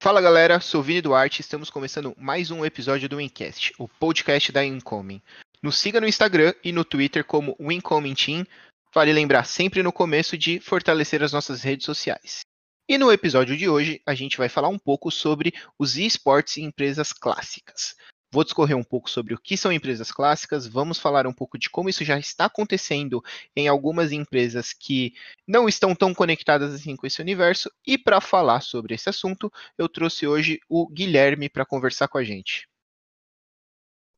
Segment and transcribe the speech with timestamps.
[0.00, 4.52] Fala galera, sou Vini Duarte e estamos começando mais um episódio do Wincast, o podcast
[4.52, 5.20] da Incoming.
[5.60, 8.46] Nos siga no Instagram e no Twitter como Wincoming Team.
[8.94, 12.42] Vale lembrar sempre no começo de fortalecer as nossas redes sociais.
[12.88, 16.62] E no episódio de hoje a gente vai falar um pouco sobre os esportes e
[16.62, 17.96] empresas clássicas.
[18.30, 21.70] Vou discorrer um pouco sobre o que são empresas clássicas, vamos falar um pouco de
[21.70, 23.24] como isso já está acontecendo
[23.56, 25.14] em algumas empresas que
[25.46, 27.72] não estão tão conectadas assim com esse universo.
[27.86, 32.24] E para falar sobre esse assunto, eu trouxe hoje o Guilherme para conversar com a
[32.24, 32.68] gente.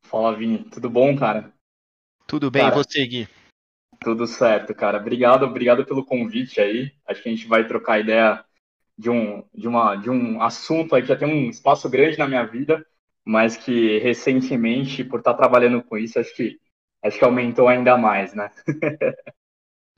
[0.02, 0.65] Fala, Vini.
[0.65, 1.52] Tudo bom, cara?
[2.27, 3.29] Tudo bem, cara, e você, Gui?
[4.01, 4.98] Tudo certo, cara.
[4.98, 6.92] Obrigado, obrigado pelo convite aí.
[7.06, 8.45] Acho que a gente vai trocar ideia
[8.98, 12.27] de um, de uma, de um assunto aí que já tem um espaço grande na
[12.27, 12.84] minha vida
[13.24, 16.59] mas que recentemente, por estar trabalhando com isso, acho que,
[17.05, 18.51] acho que aumentou ainda mais, né?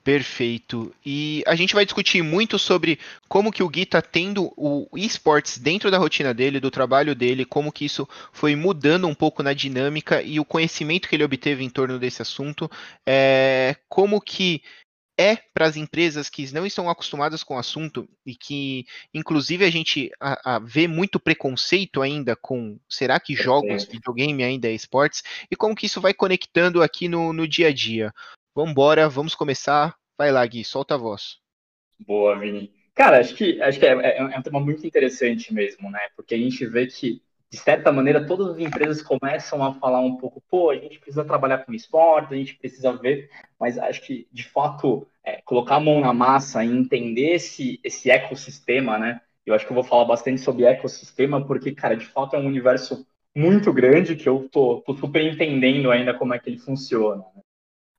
[0.04, 0.92] Perfeito.
[1.06, 2.98] E a gente vai discutir muito sobre
[3.28, 7.44] como que o Gui está tendo o esportes dentro da rotina dele, do trabalho dele,
[7.44, 11.62] como que isso foi mudando um pouco na dinâmica e o conhecimento que ele obteve
[11.62, 12.68] em torno desse assunto,
[13.06, 14.62] é, como que
[15.22, 18.84] é para as empresas que não estão acostumadas com o assunto e que,
[19.14, 24.68] inclusive, a gente a, a vê muito preconceito ainda com será que jogos, videogame ainda
[24.68, 28.12] é esportes, e como que isso vai conectando aqui no, no dia a dia.
[28.54, 29.96] Vamos embora, vamos começar.
[30.18, 31.38] Vai lá, Gui, solta a voz.
[31.98, 32.72] Boa, Vini.
[32.94, 36.00] Cara, acho que, acho que é, é, é um tema muito interessante mesmo, né?
[36.14, 40.16] Porque a gente vê que de certa maneira, todas as empresas começam a falar um
[40.16, 43.28] pouco, pô, a gente precisa trabalhar com esporte, a gente precisa ver,
[43.60, 48.10] mas acho que, de fato, é, colocar a mão na massa e entender esse, esse
[48.10, 49.20] ecossistema, né?
[49.44, 52.46] Eu acho que eu vou falar bastante sobre ecossistema, porque, cara, de fato é um
[52.46, 57.22] universo muito grande que eu tô, tô super entendendo ainda como é que ele funciona.
[57.36, 57.42] Né?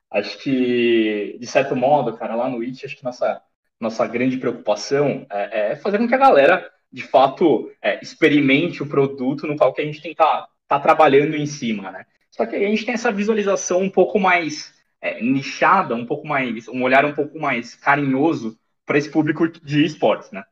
[0.10, 3.40] Acho que, de certo modo, cara, lá no IT, acho que nossa,
[3.80, 8.88] nossa grande preocupação é, é fazer com que a galera de fato, é, experimente o
[8.88, 12.06] produto no qual que a gente tem que estar tá, tá trabalhando em cima, né?
[12.30, 16.68] Só que a gente tem essa visualização um pouco mais é, nichada, um pouco mais,
[16.68, 20.44] um olhar um pouco mais carinhoso para esse público de esportes, né?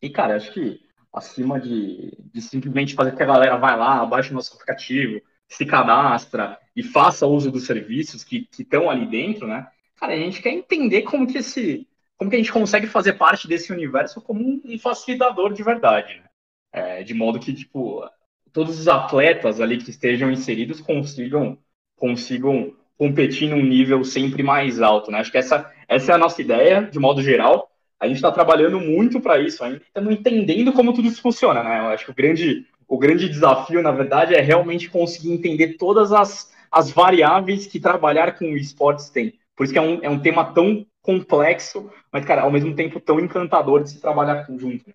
[0.00, 0.80] E, cara, acho que
[1.12, 5.66] acima de, de simplesmente fazer que a galera vai lá, baixe o nosso aplicativo, se
[5.66, 9.66] cadastra e faça uso dos serviços que estão ali dentro, né?
[9.96, 11.86] Cara, a gente quer entender como que esse,
[12.16, 16.24] como que a gente consegue fazer parte desse universo como um facilitador de verdade, né?
[16.72, 18.04] É, de modo que, tipo,
[18.52, 21.58] todos os atletas ali que estejam inseridos consigam,
[21.96, 25.18] consigam competir num nível sempre mais alto, né?
[25.18, 27.70] Acho que essa, essa é a nossa ideia, de modo geral.
[27.98, 31.80] A gente está trabalhando muito para isso ainda, estamos entendendo como tudo isso funciona, né?
[31.80, 36.12] Eu acho que o grande, o grande desafio, na verdade, é realmente conseguir entender todas
[36.12, 39.34] as, as variáveis que trabalhar com esportes tem.
[39.56, 42.98] Por isso que é um, é um tema tão complexo, mas, cara, ao mesmo tempo
[42.98, 44.92] tão encantador de se trabalhar junto.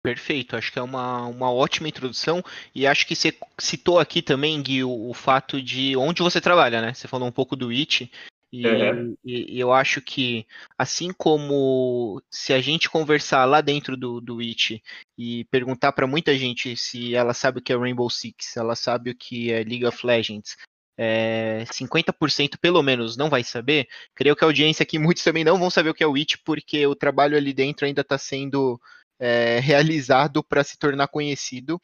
[0.00, 2.44] Perfeito, acho que é uma, uma ótima introdução
[2.74, 6.80] e acho que você citou aqui também, Gui, o, o fato de onde você trabalha,
[6.80, 6.94] né?
[6.94, 8.08] Você falou um pouco do IT
[8.52, 9.16] e, uhum.
[9.24, 10.46] e, e, eu acho que
[10.78, 14.80] assim como se a gente conversar lá dentro do, do IT
[15.18, 19.10] e perguntar para muita gente se ela sabe o que é Rainbow Six, ela sabe
[19.10, 20.56] o que é League of Legends,
[20.96, 25.58] é, 50% pelo menos não vai saber, creio que a audiência aqui, muitos também não
[25.58, 28.80] vão saber o que é o IT, porque o trabalho ali dentro ainda está sendo
[29.18, 31.80] é, realizado para se tornar conhecido.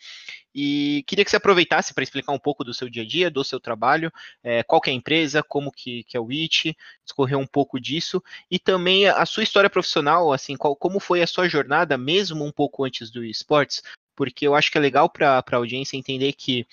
[0.54, 3.44] E queria que você aproveitasse para explicar um pouco do seu dia a dia, do
[3.44, 4.12] seu trabalho,
[4.43, 8.22] é, qual é a empresa, como que, que é o IT, discorrer um pouco disso,
[8.50, 12.53] e também a sua história profissional, assim, qual, como foi a sua jornada, mesmo um
[12.53, 13.82] pouco antes do esportes,
[14.16, 16.66] porque eu acho que é legal para a audiência entender que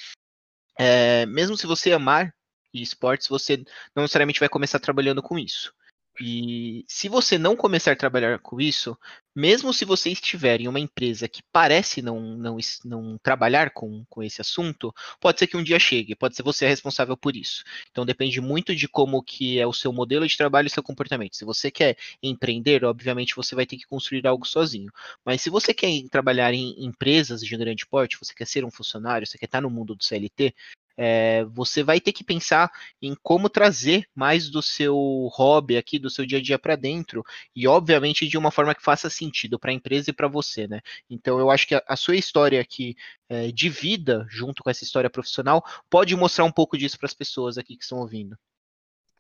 [0.80, 2.34] é, mesmo se você amar
[2.74, 3.58] esportes, você
[3.96, 5.74] não necessariamente vai começar trabalhando com isso.
[6.20, 8.98] E se você não começar a trabalhar com isso,
[9.36, 14.24] mesmo se você estiver em uma empresa que parece não, não, não trabalhar com, com
[14.24, 17.64] esse assunto, pode ser que um dia chegue, pode ser você responsável por isso.
[17.92, 21.38] Então depende muito de como que é o seu modelo de trabalho e seu comportamento.
[21.38, 24.92] Se você quer empreender, obviamente você vai ter que construir algo sozinho.
[25.24, 29.28] Mas se você quer trabalhar em empresas de grande porte, você quer ser um funcionário,
[29.28, 30.54] você quer estar no mundo do CLT,
[30.98, 32.72] é, você vai ter que pensar
[33.02, 37.24] em como trazer mais do seu hobby aqui, do seu dia a dia para dentro,
[37.56, 40.82] e obviamente de uma forma que faça sentido para a empresa e para você, né?
[41.10, 42.96] Então eu acho que a, a sua história aqui
[43.30, 47.14] é, de vida, junto com essa história profissional, pode mostrar um pouco disso para as
[47.14, 48.38] pessoas aqui que estão ouvindo.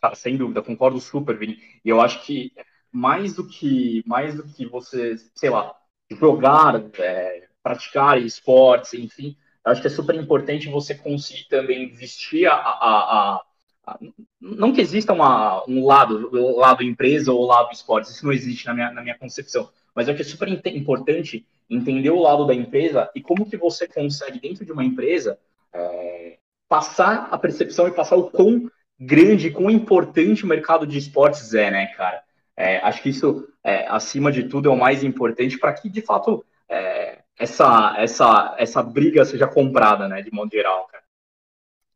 [0.01, 1.59] Ah, sem dúvida, concordo super, Vini.
[1.83, 2.51] E eu acho que
[2.91, 5.75] mais do que mais do que você, sei lá,
[6.09, 9.35] jogar, é, praticar esportes, enfim,
[9.67, 13.41] acho que é super importante você conseguir também vestir a, a, a,
[13.85, 13.99] a
[14.39, 18.73] não que exista uma, um lado, lado empresa ou lado esportes, isso não existe na
[18.73, 23.09] minha, na minha concepção, mas acho que é super importante entender o lado da empresa
[23.15, 25.37] e como que você consegue, dentro de uma empresa,
[25.73, 26.37] é,
[26.67, 31.69] passar a percepção e passar o quão grande, quão importante o mercado de esportes é,
[31.69, 32.21] né, cara?
[32.55, 36.01] É, acho que isso, é, acima de tudo, é o mais importante para que, de
[36.01, 36.43] fato,
[37.37, 41.03] essa, essa, essa briga seja comprada, né, de modo geral, cara.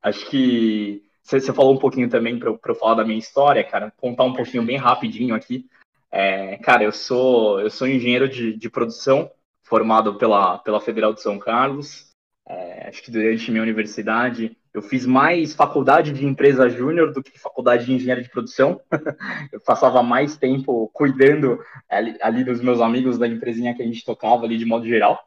[0.02, 4.24] Acho que você falou um pouquinho também para eu falar da minha história, cara, contar
[4.24, 5.68] um pouquinho bem rapidinho aqui.
[6.12, 11.22] É, cara, eu sou eu sou engenheiro de, de produção, formado pela, pela Federal de
[11.22, 12.12] São Carlos.
[12.48, 17.40] É, acho que durante minha universidade eu fiz mais faculdade de empresa júnior do que
[17.40, 18.82] faculdade de engenharia de produção.
[19.52, 21.60] eu passava mais tempo cuidando
[21.90, 25.20] ali, ali, dos meus amigos da empresinha que a gente tocava ali de modo geral.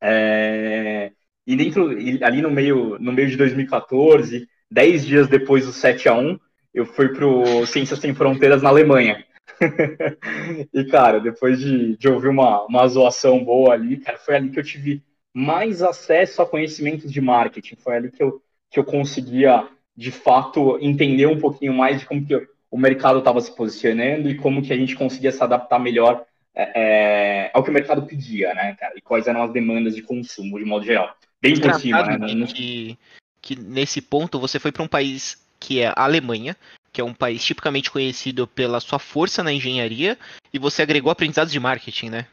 [0.00, 1.12] É,
[1.46, 1.90] e dentro,
[2.22, 6.38] ali no meio, no meio de 2014, dez dias depois do 7 a 1
[6.74, 9.24] eu fui para o Ciências Sem Fronteiras na Alemanha.
[10.72, 14.58] e, cara, depois de, de ouvir uma, uma zoação boa ali, cara, foi ali que
[14.58, 15.02] eu tive
[15.34, 17.76] mais acesso a conhecimentos de marketing.
[17.76, 19.66] Foi ali que eu, que eu conseguia,
[19.96, 24.36] de fato, entender um pouquinho mais de como que o mercado estava se posicionando e
[24.36, 26.24] como que a gente conseguia se adaptar melhor
[26.58, 28.92] é, é, ao que o mercado pedia, né, cara?
[28.96, 31.14] E quais eram as demandas de consumo, de modo geral.
[31.40, 32.46] Bem por cima, né?
[32.46, 32.98] Que,
[33.40, 36.56] que nesse ponto você foi para um país que é a Alemanha,
[36.92, 40.18] que é um país tipicamente conhecido pela sua força na engenharia,
[40.52, 42.26] e você agregou aprendizados de marketing, né?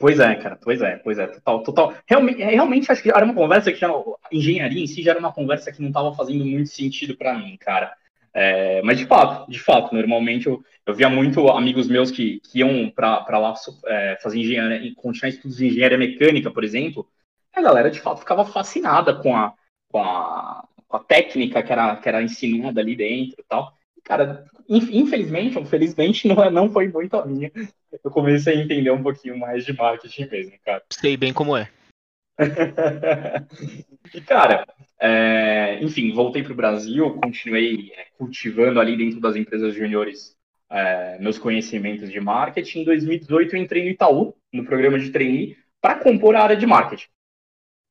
[0.00, 1.94] Pois é, cara, pois é, pois é, total, total.
[2.06, 3.88] Realmente, é, realmente acho que era uma conversa que já,
[4.32, 7.56] engenharia em si já era uma conversa que não estava fazendo muito sentido para mim,
[7.56, 7.94] cara.
[8.32, 12.60] É, mas de fato, de fato, normalmente eu, eu via muito amigos meus que, que
[12.60, 13.54] iam para lá
[13.86, 17.06] é, fazer engenharia, continuar estudos de engenharia mecânica, por exemplo,
[17.52, 19.52] a galera de fato ficava fascinada com a,
[19.88, 23.76] com a, com a técnica que era, que era ensinada ali dentro e tal.
[24.04, 27.50] Cara, infelizmente ou felizmente, não, é, não foi muito a minha.
[28.04, 30.82] Eu comecei a entender um pouquinho mais de marketing mesmo, cara.
[30.90, 31.68] Sei bem como é.
[34.14, 34.66] e, cara,
[35.00, 40.36] é, enfim, voltei para o Brasil, continuei é, cultivando ali dentro das empresas juniores
[40.70, 42.80] é, meus conhecimentos de marketing.
[42.80, 46.66] Em 2018, eu entrei no Itaú, no programa de trainee, para compor a área de
[46.66, 47.08] marketing.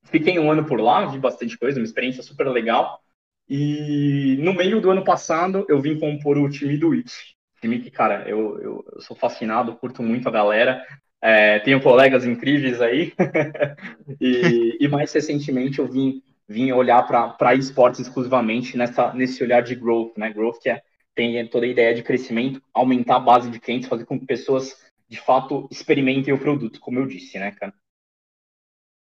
[0.04, 3.00] Fiquei um ano por lá, vi bastante coisa, uma experiência super legal.
[3.48, 7.36] E no meio do ano passado, eu vim compor o time do It.
[7.60, 10.82] Time que, cara, eu, eu, eu sou fascinado, curto muito a galera.
[11.22, 13.12] É, tenho colegas incríveis aí.
[14.20, 19.74] e, e, mais recentemente eu vim, vim olhar para esportes exclusivamente nessa, nesse olhar de
[19.74, 20.32] growth, né?
[20.32, 20.82] Growth que é,
[21.14, 24.80] tem toda a ideia de crescimento, aumentar a base de clientes, fazer com que pessoas
[25.08, 27.74] de fato experimentem o produto, como eu disse, né, cara?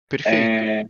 [0.10, 0.36] Perfeito.
[0.36, 0.86] É,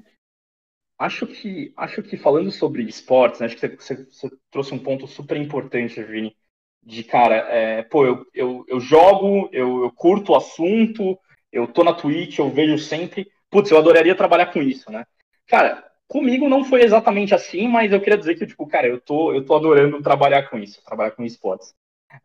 [0.98, 5.06] acho que acho que falando sobre esportes, né, acho que você, você, trouxe um ponto
[5.08, 6.36] super importante, Vini,
[6.84, 11.18] de cara, é, pô, eu, eu, eu jogo, eu, eu, curto o assunto,
[11.52, 15.06] eu tô na Twitch, eu vejo sempre, putz, eu adoraria trabalhar com isso, né?
[15.48, 19.34] Cara, comigo não foi exatamente assim, mas eu queria dizer que, tipo, cara, eu tô,
[19.34, 21.74] eu tô adorando trabalhar com isso, trabalhar com esportes.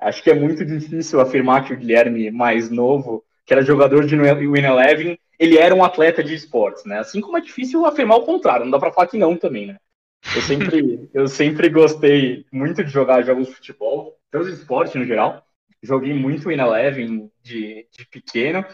[0.01, 4.17] Acho que é muito difícil afirmar que o Guilherme mais novo, que era jogador de
[4.17, 6.99] Win Eleven, ele era um atleta de esportes, né?
[6.99, 9.77] Assim como é difícil afirmar o contrário, não dá para falar que não também, né?
[10.35, 15.05] Eu sempre, eu sempre gostei muito de jogar jogos de futebol, tanto de esporte no
[15.05, 15.47] geral.
[15.81, 18.65] Joguei muito Win Eleven de, de pequeno,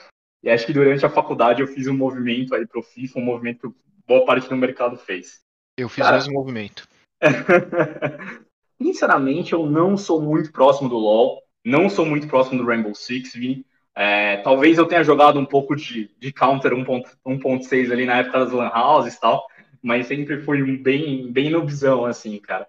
[0.42, 3.70] e acho que durante a faculdade eu fiz um movimento aí pro FIFA, um movimento
[3.70, 5.40] que boa parte do mercado fez.
[5.76, 6.88] Eu fiz Cara, o mesmo movimento.
[8.80, 13.34] Sinceramente, eu não sou muito próximo do LoL, não sou muito próximo do Rainbow Six,
[13.34, 13.66] Vini.
[13.94, 18.52] É, talvez eu tenha jogado um pouco de, de Counter 1.6 ali na época das
[18.52, 19.46] Lan Houses e tal,
[19.82, 22.66] mas sempre fui um bem, bem noobzão, assim, cara.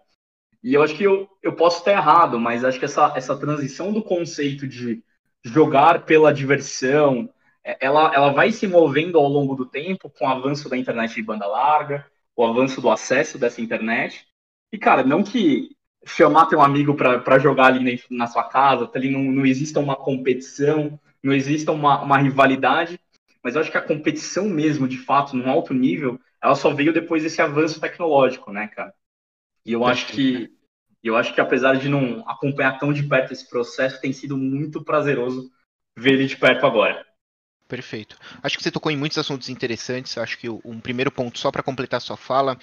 [0.63, 3.91] E eu acho que eu, eu posso estar errado, mas acho que essa, essa transição
[3.91, 5.03] do conceito de
[5.43, 7.29] jogar pela diversão,
[7.63, 11.15] é, ela, ela vai se movendo ao longo do tempo com o avanço da internet
[11.15, 14.27] de banda larga, o avanço do acesso dessa internet.
[14.71, 15.75] E, cara, não que
[16.05, 20.99] chamar teu amigo para jogar ali na, sua casa, ali não, não exista uma competição,
[21.21, 22.99] não exista uma, uma rivalidade,
[23.43, 26.93] mas eu acho que a competição mesmo, de fato, num alto nível, ela só veio
[26.93, 28.93] depois desse avanço tecnológico, né, cara?
[29.65, 30.49] E eu acho que
[31.03, 34.83] eu acho que apesar de não acompanhar tão de perto esse processo, tem sido muito
[34.83, 35.51] prazeroso
[35.97, 37.05] ver ele de perto agora.
[37.67, 38.17] Perfeito.
[38.43, 40.17] Acho que você tocou em muitos assuntos interessantes.
[40.17, 42.57] Acho que um primeiro ponto, só para completar sua fala,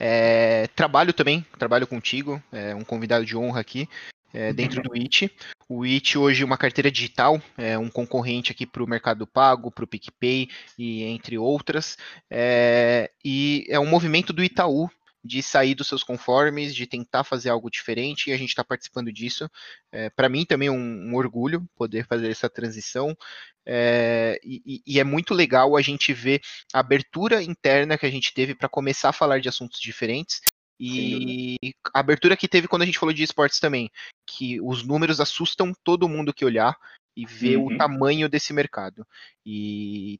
[0.00, 3.88] é, trabalho também, trabalho contigo, é um convidado de honra aqui
[4.32, 5.30] é, dentro do IT.
[5.68, 9.70] O IT hoje é uma carteira digital, é um concorrente aqui para o Mercado Pago,
[9.70, 11.96] para o PicPay e entre outras.
[12.28, 14.90] É, e é um movimento do Itaú
[15.24, 19.10] de sair dos seus conformes, de tentar fazer algo diferente, e a gente está participando
[19.10, 19.48] disso.
[19.90, 23.16] É, Para mim também é um, um, orgulho poder fazer essa transição.
[23.66, 28.34] É, e, e, é muito legal a gente ver a abertura interna que a gente
[28.34, 30.42] teve para começar a falar de assuntos diferentes
[30.78, 31.56] e
[31.94, 33.90] a abertura que teve quando a gente falou de esportes também,
[34.26, 36.76] que os números assustam todo mundo que olhar
[37.16, 37.66] e ver uhum.
[37.66, 39.06] o tamanho desse mercado.
[39.46, 40.18] E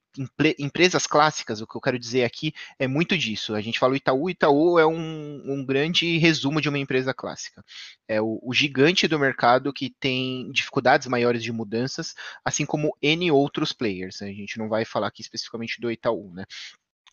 [0.59, 3.55] empresas clássicas, o que eu quero dizer aqui é muito disso.
[3.55, 7.65] A gente fala o Itaú, Itaú é um, um grande resumo de uma empresa clássica.
[8.07, 13.31] É o, o, gigante do mercado que tem dificuldades maiores de mudanças, assim como N
[13.31, 14.21] outros players.
[14.23, 16.45] A gente não vai falar aqui especificamente do Itaú, né?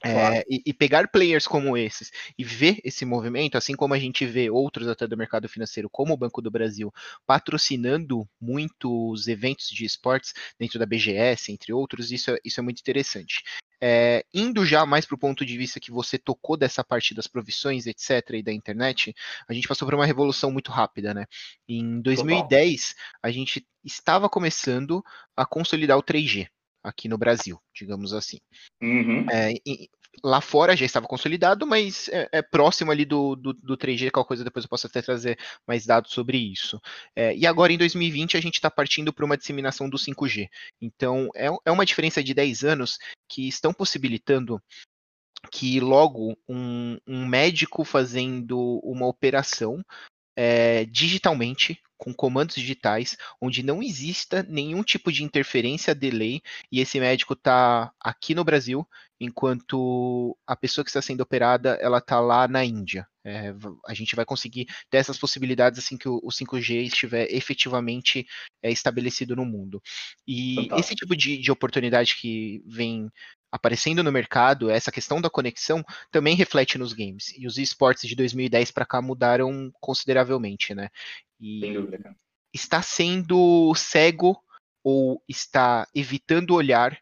[0.02, 0.36] Claro.
[0.36, 4.26] É, e, e, pegar players como esses e ver esse movimento, assim como a gente
[4.26, 6.92] vê outros até do mercado financeiro, como o Banco do Brasil,
[7.26, 12.80] patrocinando muitos eventos de esportes dentro da BGS, entre outros, isso é, isso é muito
[12.80, 13.44] interessante.
[13.80, 17.28] É, indo já mais para o ponto de vista que você tocou dessa parte das
[17.28, 19.14] profissões, etc., e da internet,
[19.48, 21.26] a gente passou por uma revolução muito rápida, né?
[21.68, 23.04] Em 2010, Total.
[23.22, 25.04] a gente estava começando
[25.36, 26.48] a consolidar o 3G
[26.84, 28.38] aqui no Brasil, digamos assim.
[28.82, 29.26] Uhum.
[29.30, 29.90] É, e,
[30.24, 34.28] lá fora já estava consolidado, mas é, é próximo ali do, do, do, 3G, qualquer
[34.28, 36.80] coisa depois eu posso até trazer mais dados sobre isso.
[37.16, 40.50] É, e agora em 2020 a gente está partindo para uma disseminação do 5G.
[40.82, 42.98] Então é, é uma diferença de 10 anos
[43.30, 44.62] que estão possibilitando
[45.52, 49.84] que logo um, um médico fazendo uma operação
[50.36, 56.42] é, digitalmente, com comandos digitais, onde não exista nenhum tipo de interferência, delay,
[56.72, 58.88] e esse médico está aqui no Brasil,
[59.20, 63.08] enquanto a pessoa que está sendo operada, ela está lá na Índia.
[63.24, 63.54] É,
[63.86, 68.26] a gente vai conseguir ter essas possibilidades assim que o, o 5G estiver efetivamente
[68.64, 69.80] é, estabelecido no mundo.
[70.28, 70.80] E Fantástico.
[70.80, 73.12] esse tipo de, de oportunidade que vem
[73.52, 77.34] aparecendo no mercado, essa questão da conexão também reflete nos games.
[77.38, 80.90] E os esportes de 2010 para cá mudaram consideravelmente, né?
[81.40, 82.16] E Sem dúvida.
[82.54, 84.42] Está sendo cego
[84.84, 86.98] ou está evitando olhar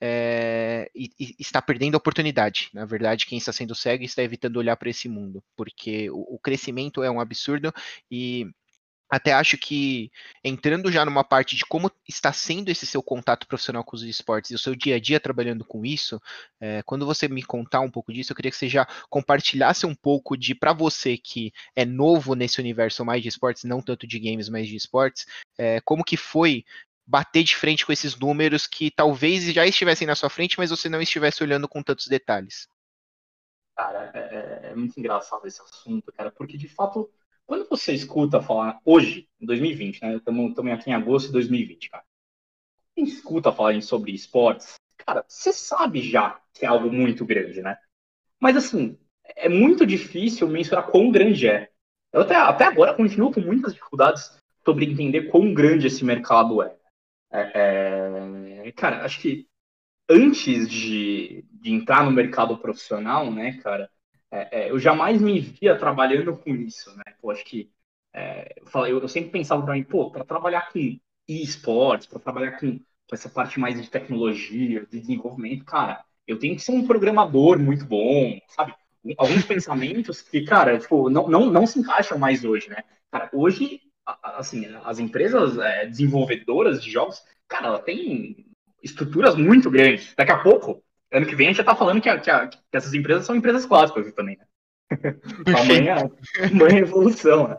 [0.00, 2.68] é, e, e, está perdendo a oportunidade.
[2.72, 6.38] Na verdade, quem está sendo cego está evitando olhar para esse mundo, porque o, o,
[6.38, 7.72] crescimento é um absurdo
[8.10, 8.46] e
[9.08, 10.10] até acho que
[10.42, 14.50] entrando já numa parte de como está sendo esse seu contato profissional com os esportes
[14.50, 16.20] e o seu dia a dia trabalhando com isso,
[16.60, 19.94] é, quando você me contar um pouco disso, eu queria que você já compartilhasse um
[19.94, 24.18] pouco de para você que é novo nesse universo mais de esportes, não tanto de
[24.18, 26.64] games, mas de esportes, é, como que foi
[27.06, 30.88] bater de frente com esses números que talvez já estivessem na sua frente, mas você
[30.88, 32.68] não estivesse olhando com tantos detalhes.
[33.76, 37.08] Cara, é, é, é muito engraçado esse assunto, cara, porque de fato
[37.46, 40.16] quando você escuta falar hoje, em 2020, né?
[40.16, 42.04] Estamos aqui em agosto de 2020, cara.
[42.94, 47.76] Quem escuta falar sobre esportes, cara, você sabe já que é algo muito grande, né?
[48.40, 51.70] Mas assim, é muito difícil mensurar quão grande é.
[52.12, 56.76] Eu até, até agora continuo com muitas dificuldades sobre entender quão grande esse mercado é.
[57.30, 59.46] é, é cara, acho que
[60.08, 63.90] antes de, de entrar no mercado profissional, né, cara,
[64.30, 67.04] é, é, eu jamais me via trabalhando com isso, né?
[67.20, 67.70] Pô, acho que
[68.12, 72.78] é, eu, eu, sempre pensava para mim, pô, para trabalhar com esportes, para trabalhar com,
[72.78, 77.58] com, essa parte mais de tecnologia, de desenvolvimento, cara, eu tenho que ser um programador
[77.58, 78.74] muito bom, sabe?
[79.18, 82.82] Alguns pensamentos que, cara, tipo, não, não, não se encaixam mais hoje, né?
[83.10, 83.80] Cara, hoje,
[84.22, 88.46] assim, as empresas é, desenvolvedoras de jogos, cara, ela tem
[88.82, 90.14] estruturas muito grandes.
[90.16, 90.82] Daqui a pouco,
[91.16, 93.24] ano que vem a gente já tá falando que, a, que, a, que essas empresas
[93.24, 94.46] são empresas clássicas também, né?
[95.44, 96.10] Tamanha,
[96.48, 97.58] tamanha evolução, né?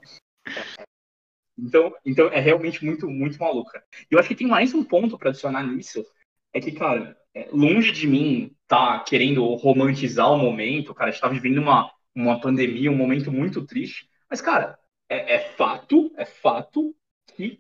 [1.58, 3.84] Então, então é realmente muito, muito maluca.
[4.10, 6.06] E eu acho que tem mais um ponto para adicionar nisso,
[6.54, 11.22] é que, cara, é, longe de mim tá querendo romantizar o momento, cara, a gente
[11.22, 14.78] tá vivendo uma, uma pandemia, um momento muito triste, mas, cara,
[15.10, 16.96] é, é fato, é fato
[17.36, 17.60] que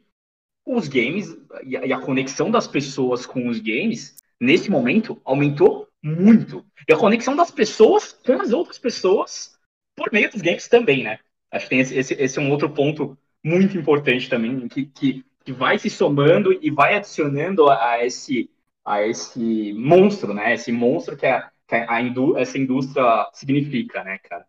[0.65, 5.87] os games e a, e a conexão das pessoas com os games nesse momento, aumentou
[6.01, 6.65] muito.
[6.87, 9.57] E a conexão das pessoas com as outras pessoas
[9.95, 11.19] por meio dos games também, né?
[11.51, 15.25] Acho que tem esse, esse, esse é um outro ponto muito importante também, que, que,
[15.43, 18.49] que vai se somando e vai adicionando a, a, esse,
[18.85, 20.53] a esse monstro, né?
[20.53, 24.45] Esse monstro que, a, que a indú essa indústria significa, né, cara?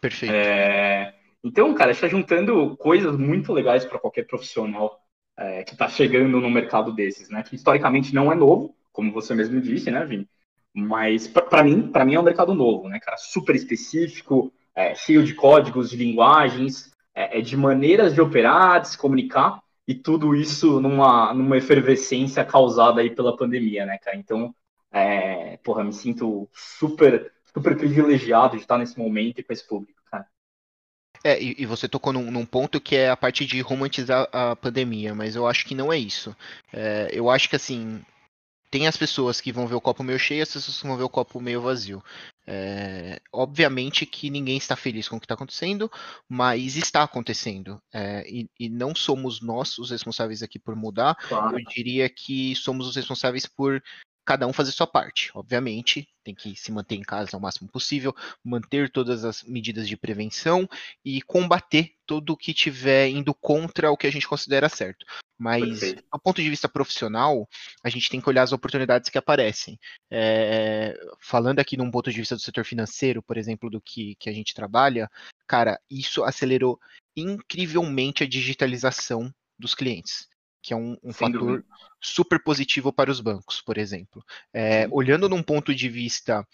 [0.00, 0.34] Perfeito.
[0.34, 1.14] É...
[1.44, 5.00] Então, cara, está juntando coisas muito legais para qualquer profissional
[5.36, 7.42] é, que está chegando no mercado desses, né?
[7.42, 10.28] Que historicamente não é novo, como você mesmo disse, né, Vini?
[10.74, 13.16] Mas para mim, para mim é um mercado novo, né, cara?
[13.16, 18.88] Super específico, é, cheio de códigos, de linguagens, é, é, de maneiras de operar, de
[18.88, 24.16] se comunicar e tudo isso numa, numa efervescência causada aí pela pandemia, né, cara?
[24.16, 24.52] Então,
[24.90, 30.02] é, porra, me sinto super super privilegiado de estar nesse momento e com esse público,
[30.10, 30.26] cara.
[31.22, 34.56] É, e, e você tocou num, num, ponto que é a parte de romantizar a
[34.56, 36.34] pandemia, mas eu acho que não é isso.
[36.72, 38.04] É, eu acho que assim,
[38.70, 40.96] tem as pessoas que vão ver o copo meio cheio e as pessoas que vão
[40.96, 42.02] ver o copo meio vazio.
[42.46, 45.90] É, obviamente que ninguém está feliz com o que está acontecendo,
[46.28, 47.80] mas está acontecendo.
[47.92, 51.14] É, e, e, não somos nós os responsáveis aqui por mudar.
[51.14, 51.58] Claro.
[51.58, 53.82] Eu diria que somos os responsáveis por
[54.28, 55.30] cada um fazer sua parte.
[55.34, 59.96] Obviamente, tem que se manter em casa ao máximo possível, manter todas as medidas de
[59.96, 60.68] prevenção
[61.02, 65.06] e combater tudo o que tiver indo contra o que a gente considera certo.
[65.38, 66.04] Mas, Perfeito.
[66.12, 67.48] do ponto de vista profissional,
[67.82, 69.80] a gente tem que olhar as oportunidades que aparecem.
[70.10, 74.28] É, falando aqui num ponto de vista do setor financeiro, por exemplo, do que, que
[74.28, 75.10] a gente trabalha,
[75.46, 76.78] cara, isso acelerou
[77.16, 80.28] incrivelmente a digitalização dos clientes
[80.62, 81.64] que é um, um fator dúvida.
[82.00, 84.22] super positivo para os bancos, por exemplo.
[84.52, 86.46] É, olhando num ponto de vista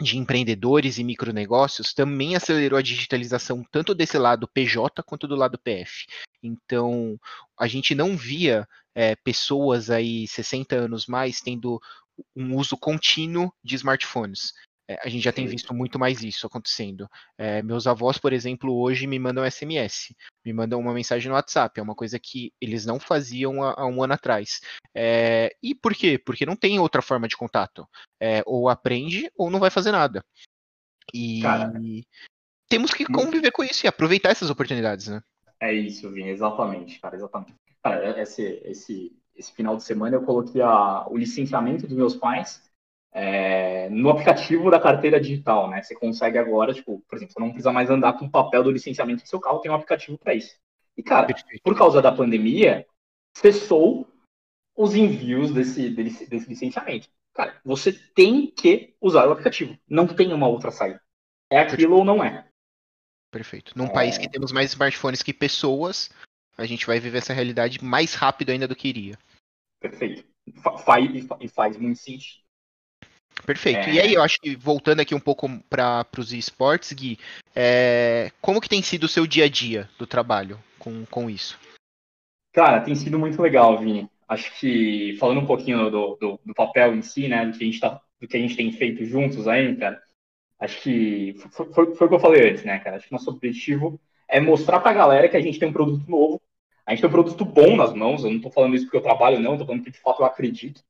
[0.00, 5.58] de empreendedores e micronegócios, também acelerou a digitalização tanto desse lado PJ quanto do lado
[5.58, 6.06] PF.
[6.42, 7.18] Então,
[7.58, 11.80] a gente não via é, pessoas aí 60 anos mais tendo
[12.34, 14.52] um uso contínuo de smartphones.
[14.88, 17.08] É, a gente já tem visto muito mais isso acontecendo.
[17.38, 20.14] É, meus avós, por exemplo, hoje me mandam SMS,
[20.44, 23.86] me mandam uma mensagem no WhatsApp, é uma coisa que eles não faziam há, há
[23.86, 24.60] um ano atrás.
[24.94, 26.18] É, e por quê?
[26.18, 27.88] Porque não tem outra forma de contato.
[28.20, 30.24] É, ou aprende ou não vai fazer nada.
[31.12, 31.72] E Cara,
[32.68, 35.22] temos que conviver com isso e aproveitar essas oportunidades, né?
[35.60, 37.54] É isso, Vini, exatamente, cara, exatamente.
[37.82, 42.62] Cara, esse, esse, esse final de semana eu coloquei a, o licenciamento dos meus pais
[43.14, 45.80] é, no aplicativo da carteira digital, né?
[45.80, 48.72] Você consegue agora, tipo, por exemplo, você não precisa mais andar com o papel do
[48.72, 50.56] licenciamento do seu carro, tem um aplicativo para isso.
[50.96, 51.28] E, cara,
[51.62, 52.84] por causa da pandemia,
[53.36, 54.08] cessou
[54.76, 57.08] os envios desse, desse, desse licenciamento.
[57.32, 59.78] Cara, você tem que usar o aplicativo.
[59.88, 61.00] Não tem uma outra saída.
[61.50, 62.48] É aquilo ou não é.
[63.30, 63.76] Perfeito.
[63.76, 63.92] Num é...
[63.92, 66.10] país que temos mais smartphones que pessoas,
[66.56, 69.18] a gente vai viver essa realidade mais rápido ainda do que iria.
[69.80, 70.24] Perfeito.
[70.84, 71.00] Fa
[71.40, 72.43] e faz muito sentido.
[73.46, 73.88] Perfeito.
[73.88, 73.92] É...
[73.92, 77.18] E aí, eu acho que voltando aqui um pouco para os esportes, Gui,
[77.54, 78.30] é...
[78.40, 81.58] como que tem sido o seu dia a dia do trabalho com, com isso?
[82.52, 84.08] Cara, tem sido muito legal, Vini.
[84.28, 87.66] Acho que, falando um pouquinho do, do, do papel em si, né, do que, a
[87.66, 90.02] gente tá, do que a gente tem feito juntos aí, cara,
[90.58, 92.96] acho que foi, foi, foi o que eu falei antes, né, cara?
[92.96, 96.40] Acho que nosso objetivo é mostrar pra galera que a gente tem um produto novo,
[96.86, 99.02] a gente tem um produto bom nas mãos, eu não tô falando isso porque eu
[99.02, 100.82] trabalho, não, tô falando que de fato eu acredito.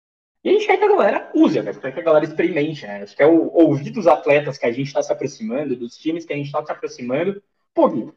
[0.45, 1.73] E a gente quer que a galera use, né?
[1.73, 2.97] quer que a galera experimente, né?
[2.97, 6.35] A gente quer ouvir dos atletas que a gente está se aproximando, dos times que
[6.35, 7.43] a gente está se aproximando.
[7.73, 8.13] Pô, Gui,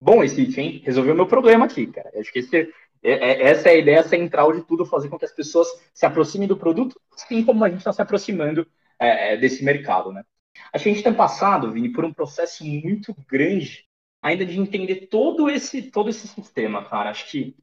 [0.00, 0.82] bom esse hit, hein?
[0.84, 2.10] Resolveu o meu problema aqui, cara.
[2.18, 5.24] Acho que esse, é, é, essa é a ideia central de tudo, fazer com que
[5.24, 8.66] as pessoas se aproximem do produto, assim como a gente está se aproximando
[8.98, 10.24] é, é, desse mercado, né?
[10.72, 13.86] Acho que a gente tem passado, Vini, por um processo muito grande
[14.20, 17.10] ainda de entender todo esse, todo esse sistema, cara.
[17.10, 17.56] Acho que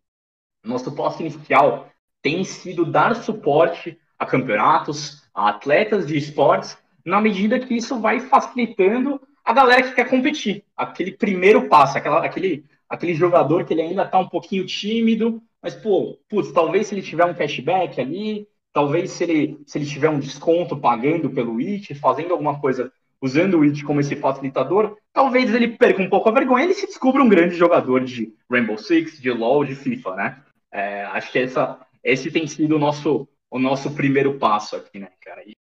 [0.63, 7.59] nosso posto inicial tem sido dar suporte a campeonatos, a atletas de esportes, na medida
[7.59, 10.63] que isso vai facilitando a galera que quer competir.
[10.75, 15.75] Aquele primeiro passo, aquela, aquele, aquele jogador que ele ainda está um pouquinho tímido, mas,
[15.75, 20.09] pô, putz, talvez se ele tiver um cashback ali, talvez se ele, se ele tiver
[20.09, 25.53] um desconto pagando pelo IT, fazendo alguma coisa usando o IT como esse facilitador, talvez
[25.53, 29.19] ele perca um pouco a vergonha e se descubra um grande jogador de Rainbow Six,
[29.19, 30.37] de LoL, de FIFA, né?
[30.71, 35.11] É, acho que essa, esse tem sido o nosso, o nosso primeiro passo aqui, né,
[35.21, 35.43] cara?
[35.45, 35.53] E,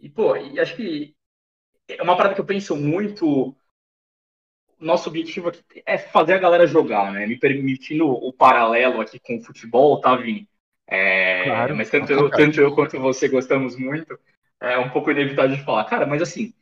[0.00, 1.14] e pô, e acho que
[1.88, 3.54] é uma parada que eu penso muito.
[4.78, 7.26] Nosso objetivo aqui é fazer a galera jogar, né?
[7.26, 10.48] Me permitindo o paralelo aqui com o futebol, tá, Vini?
[10.88, 14.18] É, claro, mas tanto eu, tanto eu quanto você gostamos muito.
[14.60, 15.84] É um pouco inevitável de falar.
[15.84, 16.52] Cara, mas assim,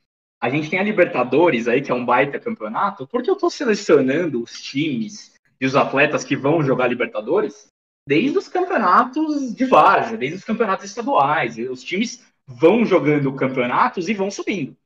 [0.41, 4.43] a gente tem a Libertadores aí, que é um baita campeonato, porque eu tô selecionando
[4.43, 7.71] os times e os atletas que vão jogar Libertadores
[8.07, 11.57] desde os campeonatos de várzea, desde os campeonatos estaduais.
[11.59, 14.77] Os times vão jogando campeonatos e vão subindo.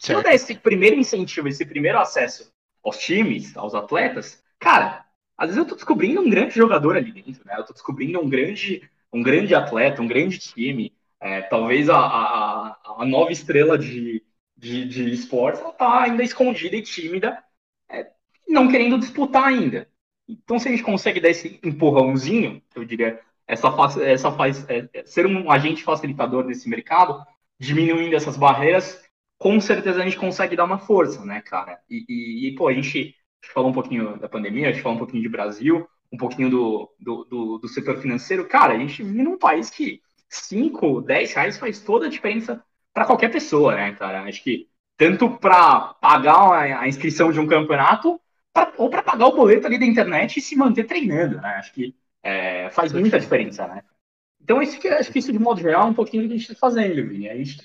[0.00, 5.04] Se eu der esse primeiro incentivo, esse primeiro acesso aos times, aos atletas, cara,
[5.36, 7.54] às vezes eu tô descobrindo um grande jogador ali dentro, né?
[7.56, 10.94] Eu tô descobrindo um grande, um grande atleta, um grande time.
[11.20, 14.22] É, talvez a, a, a, nova estrela de,
[14.56, 17.42] de, de esportes ela tá ainda escondida e tímida,
[17.88, 18.10] é,
[18.46, 19.88] não querendo disputar ainda.
[20.28, 23.68] Então, se a gente consegue dar esse empurrãozinho, eu diria, essa,
[24.02, 27.22] essa faz, é, é, ser um agente facilitador desse mercado,
[27.58, 29.02] diminuindo essas barreiras,
[29.38, 31.78] com certeza a gente consegue dar uma força, né, cara?
[31.88, 34.82] E, e, e pô, a gente, a gente, falou um pouquinho da pandemia, a gente
[34.82, 38.48] falou um pouquinho de Brasil, um pouquinho do, do, do, do setor financeiro.
[38.48, 43.04] Cara, a gente vive num país que 5, 10 reais faz toda a diferença para
[43.04, 44.22] qualquer pessoa, né, cara?
[44.22, 48.20] Acho que tanto para pagar a inscrição de um campeonato,
[48.54, 51.56] pra, ou para pagar o boleto ali da internet e se manter treinando, né?
[51.56, 53.82] Acho que é, faz muita diferença, né?
[54.40, 56.52] Então, esse, acho que isso, de modo geral, é um pouquinho do que a gente
[56.52, 57.28] está fazendo, Vini.
[57.28, 57.58] A gente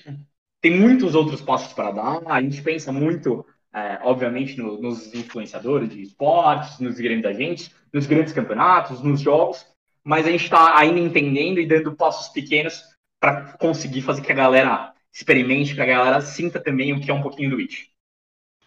[0.61, 5.89] tem muitos outros passos para dar, a gente pensa muito, é, obviamente, no, nos influenciadores
[5.89, 9.65] de esportes, nos grandes agentes, nos grandes campeonatos, nos jogos,
[10.03, 12.83] mas a gente está ainda entendendo e dando passos pequenos
[13.19, 17.13] para conseguir fazer que a galera experimente, que a galera sinta também o que é
[17.13, 17.91] um pouquinho do It.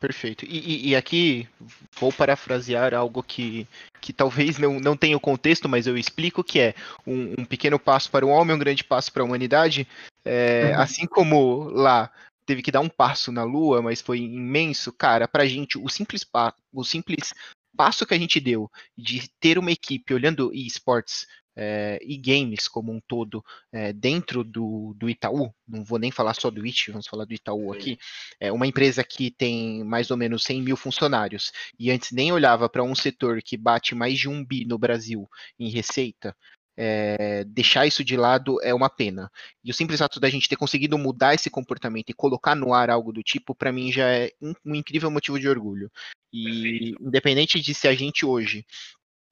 [0.02, 0.44] Perfeito.
[0.46, 1.48] E, e, e, aqui
[1.96, 3.68] vou parafrasear algo que,
[4.00, 6.74] que talvez não, não tenha o contexto, mas eu explico que é
[7.06, 9.86] um, um pequeno passo para o homem, um grande passo para a humanidade.
[10.24, 10.80] É, uhum.
[10.80, 12.10] Assim como lá
[12.44, 15.88] teve que dar um passo na Lua, mas foi imenso, cara, para a gente o
[15.88, 16.26] simples,
[16.72, 17.32] o simples
[17.76, 22.92] passo que a gente deu de ter uma equipe olhando esportes é, e games como
[22.92, 27.06] um todo é, dentro do, do Itaú, não vou nem falar só do It, vamos
[27.06, 27.98] falar do Itaú aqui,
[28.40, 32.68] é uma empresa que tem mais ou menos 100 mil funcionários e antes nem olhava
[32.68, 36.34] para um setor que bate mais de um bi no Brasil em receita,
[36.76, 39.30] é, deixar isso de lado é uma pena.
[39.62, 42.90] E o simples fato da gente ter conseguido mudar esse comportamento e colocar no ar
[42.90, 45.90] algo do tipo, para mim já é um, incrível motivo de orgulho.
[46.32, 47.02] E Perfeito.
[47.02, 48.64] independente de se a gente hoje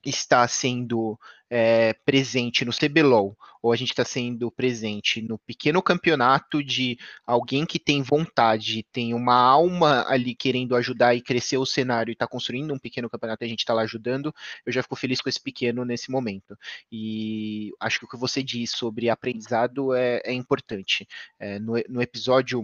[0.05, 1.19] está sendo
[1.51, 7.67] é, presente no CBLOL ou a gente está sendo presente no pequeno campeonato de alguém
[7.67, 12.27] que tem vontade, tem uma alma ali querendo ajudar e crescer o cenário e está
[12.27, 14.35] construindo um pequeno campeonato e a gente está lá ajudando,
[14.65, 16.57] eu já fico feliz com esse pequeno nesse momento.
[16.91, 21.07] E acho que o que você diz sobre aprendizado é, é importante.
[21.39, 22.63] É, no, no episódio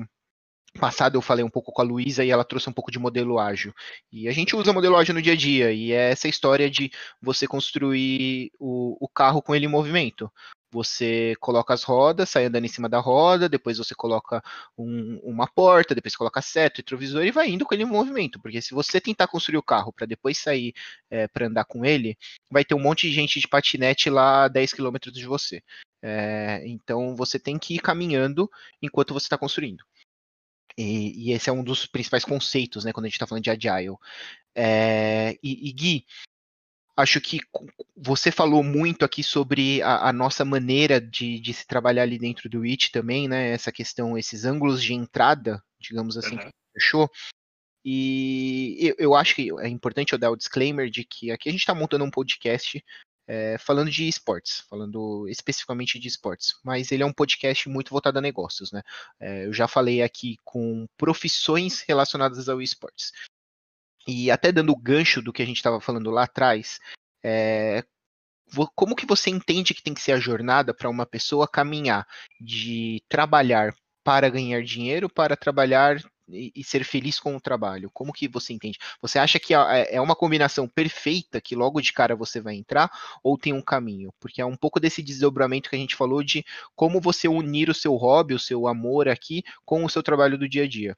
[0.77, 3.39] passado eu falei um pouco com a Luísa e ela trouxe um pouco de modelo
[3.39, 3.73] ágil.
[4.13, 6.91] E a gente usa modelo ágil no dia a dia, e é essa história de
[7.21, 10.31] você construir o, o carro com ele em movimento.
[10.73, 14.43] Você coloca as rodas, sai andando em cima da roda, depois você coloca
[14.77, 18.41] um, uma porta, depois coloca seto, retrovisor e vai indo com ele em movimento.
[18.41, 20.75] Porque se você tentar construir o carro para depois sair
[21.09, 22.19] é, para andar com ele,
[22.51, 25.63] vai ter um monte de gente de patinete lá a 10 km de você.
[26.03, 28.51] É, então você tem que ir caminhando
[28.83, 29.85] enquanto você está construindo.
[30.77, 33.51] E, e, esse é um dos principais conceitos, né, quando a gente está falando de
[33.51, 33.97] agile.
[34.55, 36.07] É, e, e, Gui,
[36.97, 37.41] acho que
[37.97, 42.49] você falou muito aqui sobre a, a nossa maneira de, de, se trabalhar ali dentro
[42.49, 43.51] do IT também, né?
[43.51, 46.41] Essa questão, esses ângulos de entrada, digamos assim, uhum.
[46.41, 47.11] que fechou.
[47.85, 51.53] E eu, eu, acho que é importante eu dar o disclaimer de que aqui a
[51.53, 52.83] gente está montando um podcast
[53.27, 58.19] é, falando de esportes, falando especificamente de esportes, mas ele é um podcast muito voltado
[58.19, 58.83] a negócios, né?
[59.19, 63.13] É, eu já falei aqui com profissões relacionadas ao esportes.
[64.07, 66.79] E até dando o gancho do que a gente estava falando lá atrás,
[67.25, 67.85] é,
[68.75, 72.07] como que você entende que tem que ser a jornada para uma pessoa caminhar
[72.41, 77.91] de trabalhar para ganhar dinheiro para trabalhar e, e, ser feliz com o trabalho?
[77.91, 78.79] Como que você entende?
[79.01, 82.91] Você acha que é, é uma combinação perfeita que logo de cara você vai entrar
[83.23, 84.13] ou tem um caminho?
[84.21, 87.75] Porque é um pouco desse desdobramento que a gente falou de como você unir o
[87.75, 90.97] seu hobby, o seu amor aqui com o seu trabalho do dia a dia.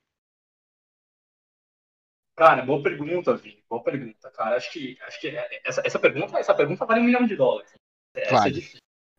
[2.36, 3.64] Cara, boa pergunta, Vini.
[3.68, 4.56] Boa pergunta, cara.
[4.56, 5.28] Acho que, acho que
[5.64, 7.74] essa, essa pergunta, essa pergunta vale um milhão de dólares.
[8.14, 8.68] Essa é vale.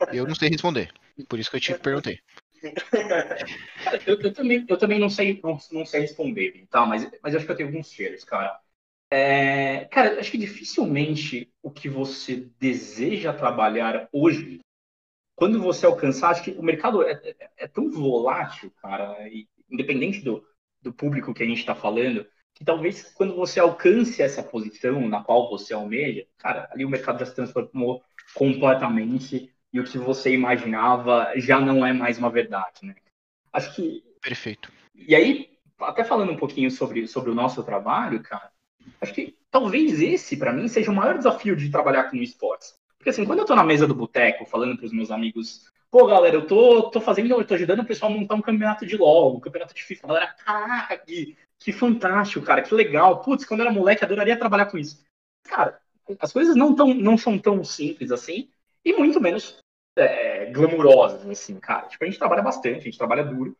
[0.07, 0.93] É eu não sei responder.
[1.27, 2.21] Por isso que eu te perguntei.
[4.07, 6.85] eu, eu, também, eu também não sei, não, não sei responder, tá?
[6.85, 8.59] Mas, mas acho que eu tenho alguns cheiros, cara.
[9.11, 14.59] É, cara, acho que dificilmente o que você deseja trabalhar hoje,
[15.35, 20.21] quando você alcançar, acho que o mercado é, é, é tão volátil, cara, e, independente
[20.21, 20.45] do,
[20.81, 25.23] do público que a gente está falando, que talvez quando você alcance essa posição na
[25.23, 28.03] qual você almeja, cara, ali o mercado já se transformou
[28.35, 32.95] completamente e o que você imaginava já não é mais uma verdade, né?
[33.53, 34.03] Acho que.
[34.21, 34.71] Perfeito.
[34.95, 38.51] E aí, até falando um pouquinho sobre, sobre o nosso trabalho, cara,
[38.99, 42.75] acho que talvez esse, para mim, seja o maior desafio de trabalhar com esportes.
[42.97, 46.35] Porque assim, quando eu tô na mesa do boteco falando pros meus amigos, pô, galera,
[46.35, 49.37] eu tô, tô fazendo, eu tô ajudando o pessoal a montar um campeonato de LOL,
[49.37, 50.05] um campeonato de FIFA.
[50.05, 53.21] A galera, caraca, que, que fantástico, cara, que legal.
[53.21, 55.01] Putz, quando eu era moleque, adoraria trabalhar com isso.
[55.43, 55.79] Cara,
[56.19, 58.49] as coisas não, tão, não são tão simples assim
[58.83, 59.59] e muito menos
[59.97, 61.87] é, glamurosas, assim, cara.
[61.87, 63.57] Tipo, a gente trabalha bastante, a gente trabalha duro.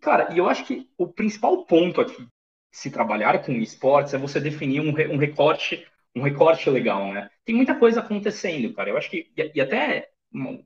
[0.00, 2.26] Cara, e eu acho que o principal ponto aqui,
[2.72, 7.28] se trabalhar com esportes, é você definir um, um recorte um recorte legal, né?
[7.44, 8.88] Tem muita coisa acontecendo, cara.
[8.88, 10.08] Eu acho que, e, até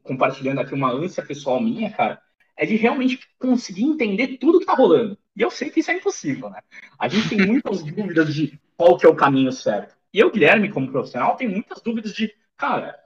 [0.03, 2.23] compartilhando aqui uma ânsia pessoal minha, cara,
[2.57, 5.19] é de realmente conseguir entender tudo que tá rolando.
[5.37, 6.61] E eu sei que isso é impossível, né?
[6.97, 9.97] A gente tem muitas dúvidas de qual que é o caminho certo.
[10.15, 12.97] E eu, Guilherme, como profissional, tenho muitas dúvidas de, cara,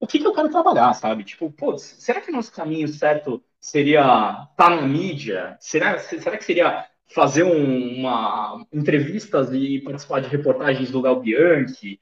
[0.00, 1.24] o que, que eu quero trabalhar, sabe?
[1.24, 5.56] Tipo, pô, será que o nosso caminho certo seria estar tá na mídia?
[5.60, 11.98] Será, será que seria fazer um, uma entrevistas e participar de reportagens do Léo Bianchi?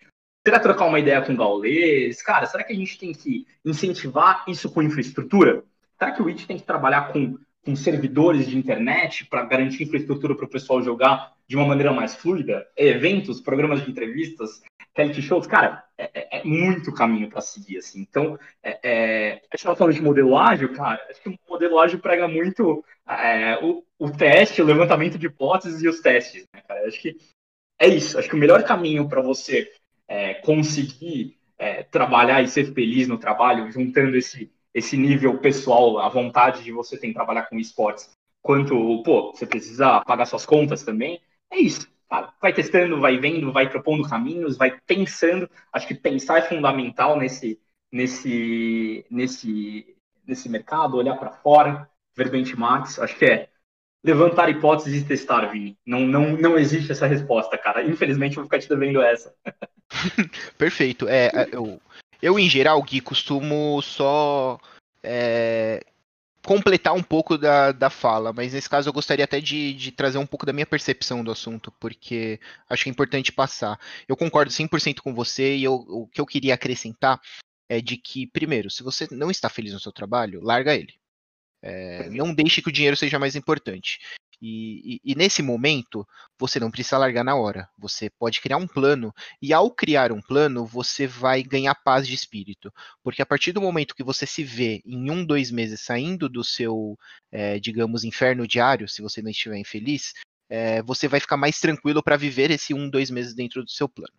[0.47, 2.23] Será trocar uma ideia com o Gaules?
[2.23, 5.65] Cara, será que a gente tem que incentivar isso com infraestrutura?
[5.99, 10.37] Será que o IT tem que trabalhar com, com servidores de internet para garantir infraestrutura
[10.37, 12.65] para o pessoal jogar de uma maneira mais fluida?
[12.77, 14.63] Eventos, programas de entrevistas,
[14.97, 15.47] reality shows?
[15.47, 18.01] Cara, é, é, é muito caminho para seguir, assim.
[18.01, 22.85] Então, é, é, a gente falando de modelo ágil, cara, acho que o prega muito
[23.09, 26.87] é, o, o teste, o levantamento de hipóteses e os testes, né, cara?
[26.87, 27.17] Acho que
[27.79, 28.19] é isso.
[28.19, 29.71] Acho que o melhor caminho para você
[30.09, 36.09] é, conseguir é, trabalhar e ser feliz no trabalho, juntando esse, esse nível pessoal, a
[36.09, 38.11] vontade de você ter trabalhar com esportes,
[38.43, 41.89] quanto, pô, você precisa pagar suas contas também, é isso.
[42.09, 42.33] Cara.
[42.41, 45.49] Vai testando, vai vendo, vai propondo caminhos, vai pensando.
[45.73, 52.99] Acho que pensar é fundamental nesse, nesse, nesse, nesse mercado, olhar para fora, ver benchmarks.
[52.99, 53.49] Acho que é
[54.05, 55.77] levantar hipóteses e testar, Vini.
[55.85, 57.83] Não, não, não existe essa resposta, cara.
[57.83, 59.35] Infelizmente, eu vou ficar te devendo essa.
[60.57, 61.09] Perfeito.
[61.09, 61.81] É, é, eu,
[62.23, 64.61] eu, em geral, Gui, costumo só
[65.03, 65.85] é,
[66.47, 70.17] completar um pouco da, da fala, mas nesse caso eu gostaria até de, de trazer
[70.17, 73.79] um pouco da minha percepção do assunto, porque acho que é importante passar.
[74.07, 77.21] Eu concordo 100% com você e eu, o que eu queria acrescentar
[77.69, 80.95] é de que, primeiro, se você não está feliz no seu trabalho, larga ele.
[81.61, 83.99] É, não deixe que o dinheiro seja mais importante.
[84.41, 86.07] E, e, e, nesse momento,
[86.39, 87.69] você não precisa largar na hora.
[87.79, 92.15] Você pode criar um plano, e ao criar um plano, você vai ganhar paz de
[92.15, 92.73] espírito.
[93.03, 96.45] Porque a partir do momento que você se vê em um, dois meses saindo do
[96.45, 96.99] seu,
[97.33, 100.13] é, digamos, inferno diário, se você não estiver infeliz,
[100.49, 103.89] é, você vai ficar mais tranquilo para viver esse um, dois meses dentro do seu
[103.89, 104.15] plano.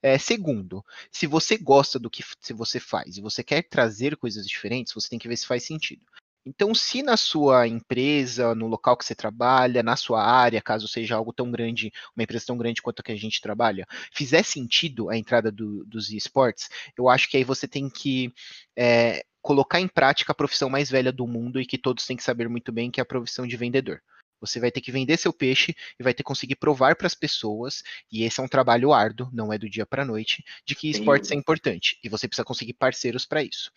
[0.00, 4.46] É, segundo, se você gosta do que se você faz e você quer trazer coisas
[4.46, 6.04] diferentes, você tem que ver se faz sentido.
[6.46, 11.14] Então, se na sua empresa, no local que você trabalha, na sua área, caso seja
[11.14, 15.10] algo tão grande, uma empresa tão grande quanto a que a gente trabalha, fizer sentido
[15.10, 18.32] a entrada do, dos esportes, eu acho que aí você tem que
[18.76, 22.22] é, colocar em prática a profissão mais velha do mundo e que todos têm que
[22.22, 24.00] saber muito bem, que é a profissão de vendedor.
[24.40, 27.14] Você vai ter que vender seu peixe e vai ter que conseguir provar para as
[27.14, 30.74] pessoas, e esse é um trabalho árduo, não é do dia para a noite, de
[30.74, 31.98] que esportes é importante.
[32.02, 33.72] E você precisa conseguir parceiros para isso.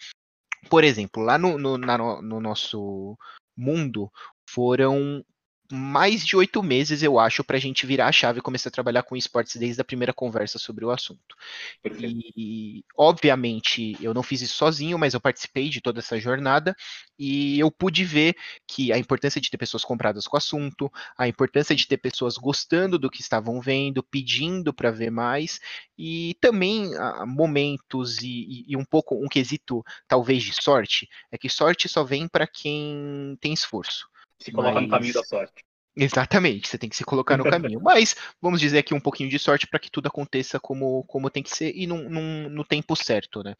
[0.69, 3.17] Por exemplo, lá no, no, na, no nosso
[3.55, 4.11] mundo
[4.47, 5.23] foram
[5.71, 8.71] mais de oito meses, eu acho, para a gente virar a chave e começar a
[8.71, 11.35] trabalhar com esportes desde a primeira conversa sobre o assunto.
[11.83, 16.75] E, obviamente, eu não fiz isso sozinho, mas eu participei de toda essa jornada
[17.17, 18.35] e eu pude ver
[18.67, 22.37] que a importância de ter pessoas compradas com o assunto, a importância de ter pessoas
[22.37, 25.59] gostando do que estavam vendo, pedindo para ver mais,
[25.97, 31.47] e também ah, momentos e, e, um pouco um quesito, talvez, de sorte, é que
[31.49, 34.10] sorte só vem para quem tem esforço.
[34.41, 34.83] Se coloca Mas...
[34.83, 35.63] no caminho da sorte.
[35.95, 37.79] Exatamente, você tem que se colocar no caminho.
[37.83, 41.43] Mas vamos dizer aqui um pouquinho de sorte para que tudo aconteça como, como tem
[41.43, 43.55] que ser e num, num, no tempo certo, né?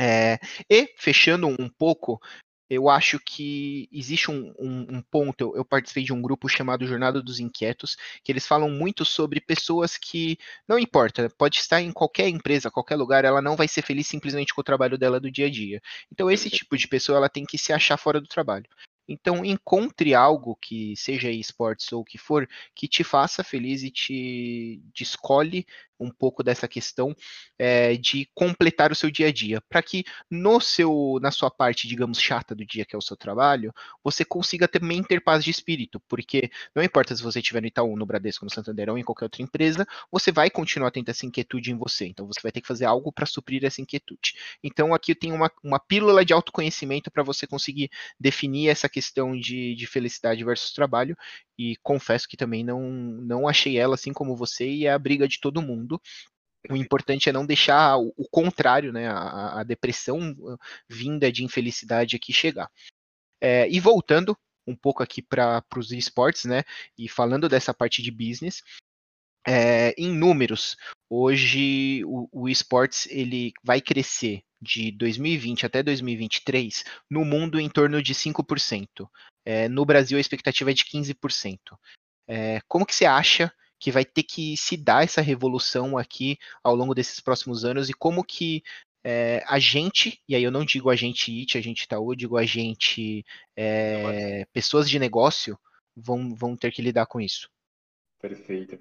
[0.00, 2.20] É, e fechando um pouco,
[2.68, 5.40] eu acho que existe um, um, um ponto.
[5.40, 9.40] Eu, eu, participei de um grupo chamado Jornada dos Inquietos, que eles falam muito sobre
[9.40, 13.82] pessoas que não importa, pode estar em qualquer empresa, qualquer lugar, ela não vai ser
[13.82, 15.80] feliz simplesmente com o trabalho dela do dia a dia.
[16.10, 18.66] Então esse tipo de pessoa ela tem que se achar fora do trabalho.
[19.08, 23.90] Então encontre algo que seja esportes ou o que for, que te faça feliz e
[23.90, 25.66] te descolhe
[25.98, 27.14] um pouco dessa questão
[27.58, 31.86] é, de completar o seu dia a dia, para que no seu, na sua parte,
[31.86, 35.50] digamos, chata do dia, que é o seu trabalho, você consiga também ter paz de
[35.50, 39.04] espírito, porque não importa se você estiver no Itaú, no Bradesco, no Santander ou em
[39.04, 42.60] qualquer outra empresa, você vai continuar tendo essa inquietude em você, então você vai ter
[42.60, 44.34] que fazer algo para suprir essa inquietude.
[44.62, 49.36] Então aqui eu tenho uma, uma pílula de autoconhecimento para você conseguir definir essa questão
[49.38, 51.16] de, de felicidade versus trabalho,
[51.58, 55.28] e confesso que também não, não achei ela assim como você, e é a briga
[55.28, 56.00] de todo mundo.
[56.70, 60.56] O importante é não deixar o, o contrário, né, a, a, depressão uh,
[60.88, 62.70] vinda de infelicidade aqui chegar.
[63.40, 64.36] É, e voltando
[64.66, 66.62] um pouco aqui para os esportes, né,
[66.96, 68.62] e falando dessa parte de business,
[69.44, 70.76] é, em números,
[71.10, 78.00] hoje o, o esportes ele vai crescer de 2020 até 2023 no mundo em torno
[78.00, 79.08] de 5%.
[79.44, 81.58] É, no Brasil a expectativa é de 15%.
[82.28, 86.76] É, como que você acha que vai ter que se dar essa revolução aqui ao
[86.76, 88.62] longo desses próximos anos e como que
[89.04, 92.38] é, a gente, e aí eu não digo a gente IT, a gente Itaú, digo
[92.38, 93.24] a gente
[93.56, 95.58] é, pessoas de negócio
[95.96, 97.50] vão, vão ter que lidar com isso.
[98.20, 98.78] Perfeito.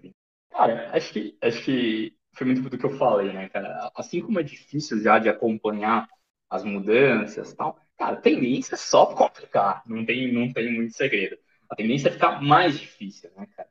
[0.52, 3.92] Cara, acho que, acho que foi muito do que eu falei, né, cara?
[3.96, 6.08] Assim como é difícil já de acompanhar
[6.50, 11.38] as mudanças tal, cara, tendência é só complicar, não tem, não tem muito segredo.
[11.70, 13.70] a tendência é ficar mais difícil, né, cara?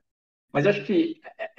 [0.52, 1.50] Mas acho que, é,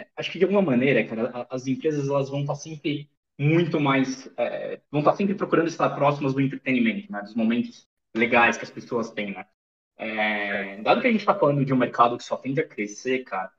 [0.00, 4.30] é, acho que de alguma maneira, cara, as empresas elas vão estar sempre muito mais,
[4.36, 8.70] é, vão estar sempre procurando estar próximas do entretenimento, né, dos momentos legais que as
[8.70, 9.46] pessoas têm, né?
[9.98, 13.24] É, dado que a gente está falando de um mercado que só tende a crescer,
[13.24, 13.52] cara,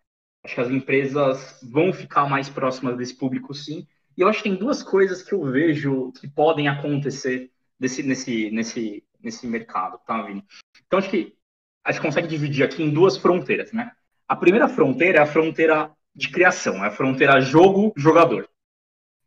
[0.44, 3.88] acho que as empresas vão ficar mais próximas desse público, sim.
[4.18, 8.52] E eu acho que tem duas coisas que eu vejo que podem acontecer desse, nesse,
[8.52, 10.44] nesse, nesse mercado, tá, Vini?
[10.86, 11.36] Então, acho que
[11.84, 13.92] a gente consegue dividir aqui em duas fronteiras, né?
[14.28, 18.48] A primeira fronteira é a fronteira de criação, é a fronteira jogo-jogador.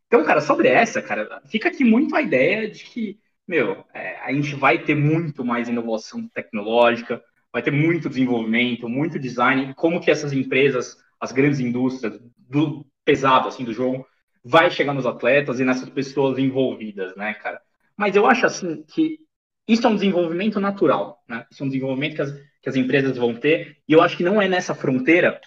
[0.07, 4.33] Então, cara, sobre essa, cara, fica aqui muito a ideia de que meu, é, a
[4.33, 10.11] gente vai ter muito mais inovação tecnológica, vai ter muito desenvolvimento, muito design, como que
[10.11, 14.05] essas empresas, as grandes indústrias do pesado assim do jogo,
[14.43, 17.61] vai chegar nos atletas e nessas pessoas envolvidas, né, cara?
[17.97, 19.19] Mas eu acho assim que
[19.67, 21.45] isso é um desenvolvimento natural, né?
[21.51, 24.23] Isso é um desenvolvimento que as, que as empresas vão ter e eu acho que
[24.23, 25.39] não é nessa fronteira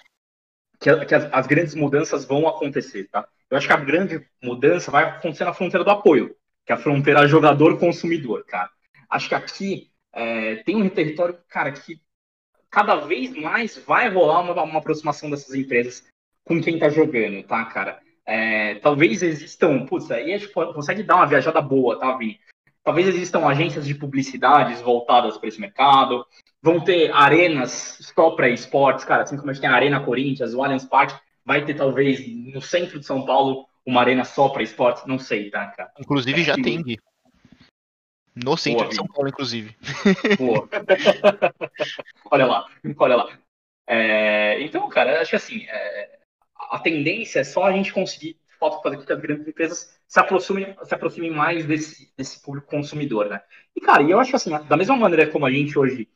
[0.80, 3.26] que, que as, as grandes mudanças vão acontecer, tá?
[3.50, 6.34] Eu acho que a grande mudança vai acontecer na fronteira do apoio,
[6.66, 8.70] que é a fronteira jogador-consumidor, cara.
[9.08, 12.00] Acho que aqui é, tem um território, cara, que
[12.70, 16.04] cada vez mais vai rolar uma, uma aproximação dessas empresas
[16.44, 18.00] com quem tá jogando, tá, cara?
[18.26, 22.38] É, talvez existam, putz, aí a gente consegue dar uma viajada boa, tá, Vini?
[22.84, 26.24] Talvez existam agências de publicidades voltadas para esse mercado,
[26.62, 30.54] vão ter arenas só para esportes, cara, assim como a gente tem a Arena Corinthians,
[30.54, 32.20] o Allianz Parque, vai ter talvez
[32.52, 35.90] no centro de São Paulo uma arena só para esportes, não sei, tá, cara?
[35.98, 36.98] Inclusive já tem, Gui.
[38.44, 39.76] No centro Boa, de São Paulo, inclusive.
[40.38, 40.68] Boa.
[42.30, 43.38] olha lá, olha lá.
[43.86, 46.18] É, então, cara, acho que assim, é,
[46.70, 50.20] a tendência é só a gente conseguir falta fazer com que as grandes empresas se
[50.20, 53.40] aproximem, se aproximem mais desse, desse público consumidor, né?
[53.74, 56.08] E, cara, eu acho assim, da mesma maneira como a gente hoje,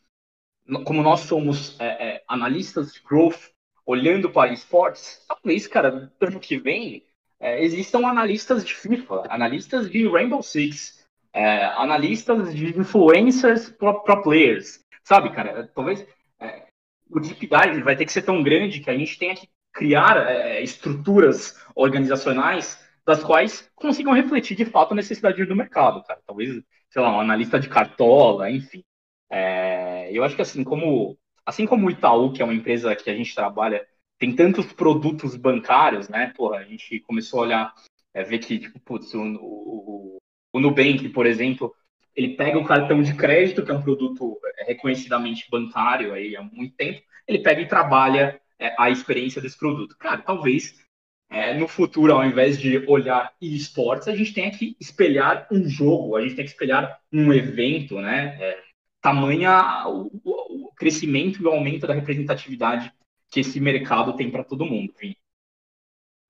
[0.85, 3.51] como nós somos é, é, analistas de growth,
[3.87, 7.05] olhando para esportes, talvez, cara, ano que vem,
[7.41, 11.02] é, existam analistas de FIFA, analistas de Rainbow Six,
[11.33, 15.71] é, analistas de influencers pro, players, sabe, cara?
[15.75, 16.07] Talvez
[16.41, 16.67] é,
[17.11, 20.17] o deep dive vai ter que ser tão grande que a gente tenha que criar
[20.29, 26.21] é, estruturas organizacionais das quais consigam refletir de fato a necessidade do mercado, cara.
[26.27, 28.85] Talvez, sei lá, um analista de cartola, enfim.
[29.31, 33.11] É, eu acho que assim como assim como o Itaú, que é uma empresa que
[33.11, 33.85] a gente trabalha
[34.23, 36.33] tem tantos produtos bancários, né?
[36.37, 37.75] Porra, a gente começou a olhar,
[38.15, 40.19] é, ver que, tipo, putz, o, o,
[40.53, 41.75] o Nubank, por exemplo,
[42.15, 46.43] ele pega o cartão de crédito, que é um produto é, reconhecidamente bancário aí há
[46.43, 49.97] muito tempo, ele pega e trabalha é, a experiência desse produto.
[49.99, 50.83] Cara, talvez
[51.31, 56.15] é, no futuro, ao invés de olhar esportes, a gente tenha que espelhar um jogo,
[56.15, 58.37] a gente tem que espelhar um evento, né?
[58.39, 58.63] É,
[59.01, 62.93] tamanha o, o, crescimento e o aumento da representatividade
[63.31, 64.93] que esse mercado tem para todo mundo.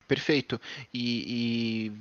[0.07, 0.61] Perfeito.
[0.95, 1.93] E, e,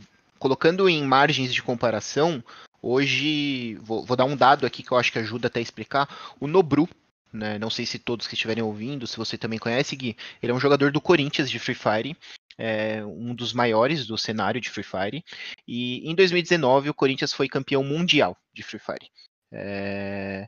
[0.42, 2.44] colocando em margens de comparação,
[2.82, 6.34] hoje vou, vou, dar um dado aqui que eu acho que ajuda até a explicar.
[6.40, 6.90] O Nobru,
[7.32, 10.56] né, não sei se todos que estiverem ouvindo, se você também conhece, Gui, ele é
[10.56, 12.18] um jogador do Corinthians de Free Fire.
[12.58, 15.24] É um dos maiores do cenário de Free Fire.
[15.68, 19.12] E em 2019 o Corinthians foi campeão mundial de Free Fire.
[19.54, 20.48] É,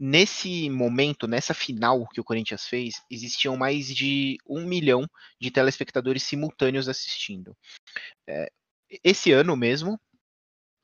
[0.00, 5.04] Nesse momento, nessa final que o Corinthians fez, existiam mais de um milhão
[5.40, 7.56] de telespectadores simultâneos assistindo.
[8.24, 8.48] É,
[9.04, 9.98] esse ano mesmo,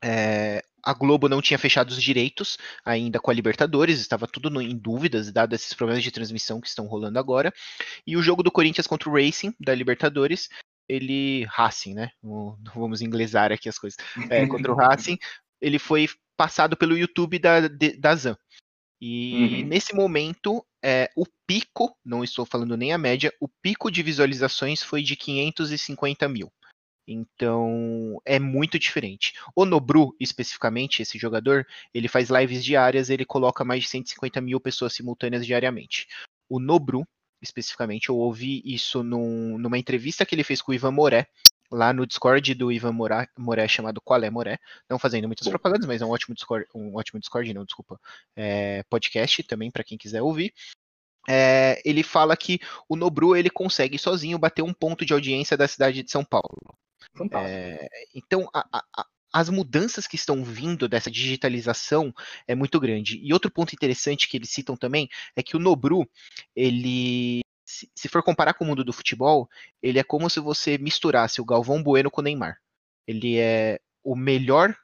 [0.03, 4.61] é, a Globo não tinha fechado os direitos ainda com a Libertadores, estava tudo no,
[4.61, 7.53] em dúvidas, dado esses problemas de transmissão que estão rolando agora.
[8.07, 10.51] E o jogo do Corinthians contra o Racing, da Libertadores,
[10.87, 11.45] ele.
[11.45, 12.11] Racing, né?
[12.75, 13.99] Vamos inglesar aqui as coisas.
[14.29, 15.19] É, contra o Racing,
[15.61, 17.61] ele foi passado pelo YouTube da,
[17.99, 18.37] da ZAN.
[19.01, 19.69] E uhum.
[19.69, 24.83] nesse momento, é, o pico, não estou falando nem a média, o pico de visualizações
[24.83, 26.53] foi de 550 mil.
[27.07, 29.35] Então é muito diferente.
[29.55, 34.59] O Nobru, especificamente, esse jogador, ele faz lives diárias, ele coloca mais de 150 mil
[34.61, 36.07] pessoas simultâneas diariamente.
[36.49, 37.07] O Nobru,
[37.43, 41.27] especificamente, eu ouvi isso num, numa entrevista que ele fez com o Ivan Moré,
[41.71, 45.87] lá no Discord do Ivan Moré, Moré chamado Qual é Moré, não fazendo muitas propagandas,
[45.87, 48.01] mas é um ótimo Discord, um ótimo Discord, não, desculpa,
[48.37, 50.55] é, podcast também para quem quiser ouvir.
[51.29, 55.67] É, ele fala que o Nobru ele consegue sozinho bater um ponto de audiência da
[55.67, 56.77] cidade de São Paulo.
[57.49, 62.15] É, então a, a, as mudanças que estão vindo dessa digitalização
[62.47, 63.19] é muito grande.
[63.23, 66.09] E outro ponto interessante que eles citam também é que o Nobru
[66.55, 69.49] ele se, se for comparar com o mundo do futebol,
[69.83, 72.59] ele é como se você misturasse o Galvão Bueno com o Neymar.
[73.07, 74.77] Ele é o melhor,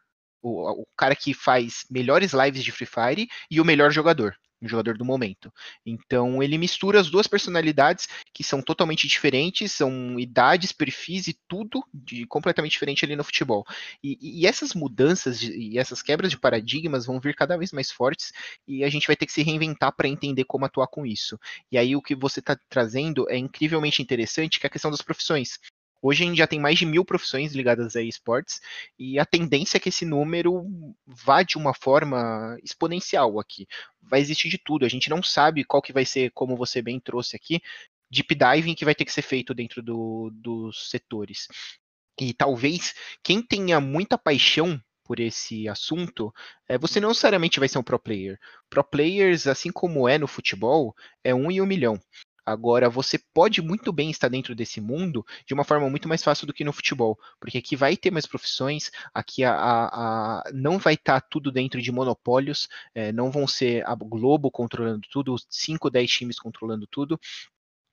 [0.43, 4.69] o, o cara que faz melhores lives de Free Fire e o melhor jogador um
[4.69, 5.53] jogador do momento.
[5.85, 11.83] Então ele mistura as duas personalidades que são totalmente diferentes, são idades, perfis e tudo
[11.93, 13.65] de completamente diferente ali no futebol.
[14.03, 18.33] E, e essas mudanças e essas quebras de paradigmas vão vir cada vez mais fortes
[18.67, 21.39] e a gente vai ter que se reinventar para entender como atuar com isso.
[21.71, 25.03] E aí o que você está trazendo é incrivelmente interessante, que é a questão das
[25.03, 25.59] profissões.
[26.03, 28.61] Hoje a gente já tem mais de mil profissões ligadas a esportes
[28.99, 30.65] e a tendência é que esse número
[31.07, 33.67] vá de uma forma exponencial aqui.
[34.01, 34.85] Vai existir de tudo.
[34.87, 37.61] A gente não sabe qual que vai ser, como você bem trouxe aqui,
[38.11, 41.47] deep diving que vai ter que ser feito dentro do, dos setores.
[42.19, 46.33] E talvez quem tenha muita paixão por esse assunto,
[46.69, 48.39] é, você não necessariamente vai ser um pro player.
[48.69, 50.95] Pro players, assim como é no futebol,
[51.25, 52.01] é um em um milhão.
[52.45, 56.47] Agora, você pode muito bem estar dentro desse mundo de uma forma muito mais fácil
[56.47, 60.79] do que no futebol, porque aqui vai ter mais profissões, aqui a, a, a não
[60.79, 65.91] vai estar tudo dentro de monopólios, é, não vão ser a Globo controlando tudo, 5,
[65.91, 67.19] 10 times controlando tudo,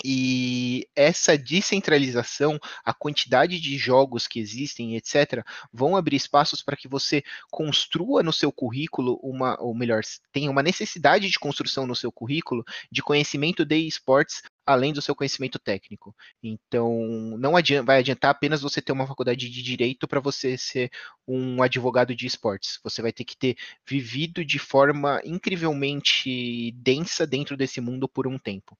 [0.03, 6.87] e essa descentralização, a quantidade de jogos que existem, etc., vão abrir espaços para que
[6.87, 12.11] você construa no seu currículo uma, ou melhor, tenha uma necessidade de construção no seu
[12.11, 16.13] currículo de conhecimento de esportes além do seu conhecimento técnico.
[16.43, 16.91] Então,
[17.39, 20.91] não adianta, vai adiantar apenas você ter uma faculdade de direito para você ser
[21.25, 22.77] um advogado de esportes.
[22.83, 23.55] Você vai ter que ter
[23.87, 28.77] vivido de forma incrivelmente densa dentro desse mundo por um tempo.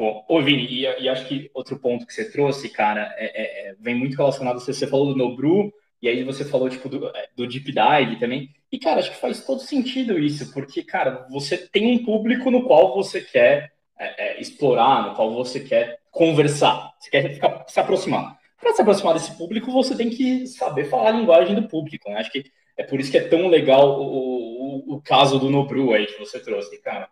[0.00, 3.68] Bom, ô Vini, e, e, acho que outro ponto que você trouxe, cara, é, é,
[3.68, 5.70] é vem muito relacionado, você, você falou do Nobru,
[6.00, 9.18] e aí você falou, tipo, do, é, do Deep Dive também, e, cara, acho que
[9.18, 14.38] faz todo sentido isso, porque, cara, você tem um público no qual você quer é,
[14.38, 18.38] é explorar, no qual você quer conversar, você quer ficar, se aproximar.
[18.58, 22.20] Para se aproximar desse público, você tem que saber falar a linguagem do público, né?
[22.20, 22.44] Acho que
[22.74, 26.18] é por isso que é tão legal o, o, o caso do Nobru aí que
[26.18, 27.06] você trouxe, cara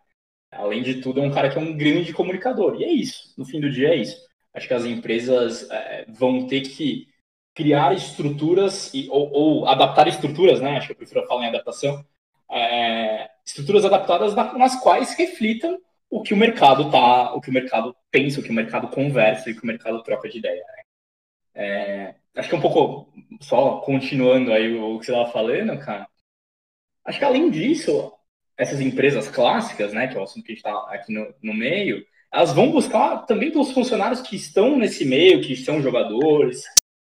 [0.51, 2.80] além de tudo, é um cara que é um grande comunicador.
[2.80, 3.34] E é isso.
[3.36, 4.16] No fim do dia, é isso.
[4.55, 7.09] Acho que as empresas é, vão ter que
[7.55, 10.76] criar estruturas e, ou, ou, adaptar estruturas, né?
[10.76, 12.05] Acho que eu prefiro falar em adaptação.
[12.51, 15.78] É, estruturas adaptadas nas quais reflitam
[16.11, 19.49] o que o mercado tá, o que o mercado pensa, o que o mercado conversa
[19.49, 20.64] e o que o mercado troca de ideia.
[20.64, 20.82] Né?
[21.55, 26.09] É, acho que é um pouco só continuando aí o que você estava falando, cara.
[27.05, 28.12] Acho que além disso,
[28.59, 31.55] essas empresas clássicas, né, que é o assunto que a gente está aqui no, no
[31.55, 36.65] meio, elas vão buscar também pelos funcionários que estão nesse meio, que são jogadores,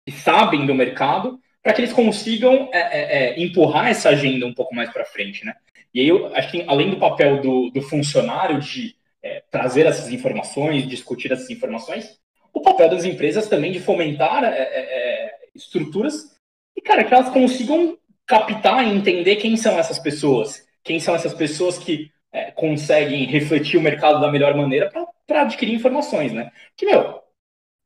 [0.05, 4.53] que sabem do mercado, para que eles consigam é, é, é, empurrar essa agenda um
[4.53, 5.55] pouco mais para frente, né?
[5.93, 10.09] E aí eu acho que além do papel do, do funcionário de é, trazer essas
[10.09, 12.17] informações, discutir essas informações,
[12.53, 16.35] o papel das empresas também de fomentar é, é, estruturas
[16.75, 21.35] e, cara, que elas consigam captar e entender quem são essas pessoas, quem são essas
[21.35, 24.91] pessoas que é, conseguem refletir o mercado da melhor maneira
[25.27, 26.51] para adquirir informações, né?
[26.75, 27.21] Que, meu,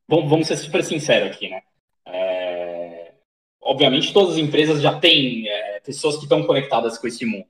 [0.08, 1.62] vamos, vamos ser super sinceros aqui, né?
[2.08, 3.12] É,
[3.62, 7.46] obviamente, todas as empresas já têm é, pessoas que estão conectadas com esse mundo.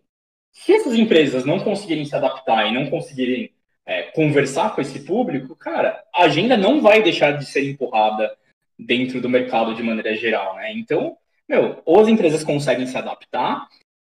[0.52, 3.52] Se essas empresas não conseguirem se adaptar e não conseguirem
[3.86, 8.36] é, conversar com esse público, cara, a agenda não vai deixar de ser empurrada
[8.80, 10.74] dentro do mercado de maneira geral, né?
[10.74, 11.16] Então,
[11.48, 13.68] meu, ou as empresas conseguem se adaptar,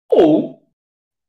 [0.08, 0.61] ou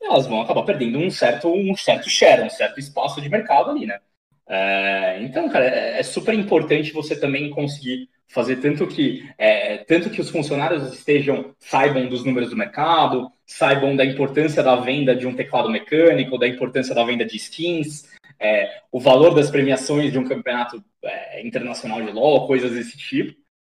[0.05, 3.85] elas vão acabar perdendo um certo, um certo share, um certo espaço de mercado ali,
[3.85, 3.99] né?
[4.47, 10.09] É, então, cara, é, é, super importante você também conseguir fazer tanto que é, tanto
[10.09, 15.25] que os funcionários estejam saibam dos números do mercado, saibam da importância da venda de
[15.25, 20.19] um teclado mecânico, da importância da venda de skins, é, o valor das premiações de
[20.19, 23.33] um campeonato é, internacional de LoL, coisas desse tipo.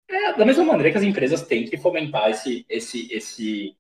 [0.09, 3.77] É, da mesma maneira que as empresas têm que fomentar esse esse esse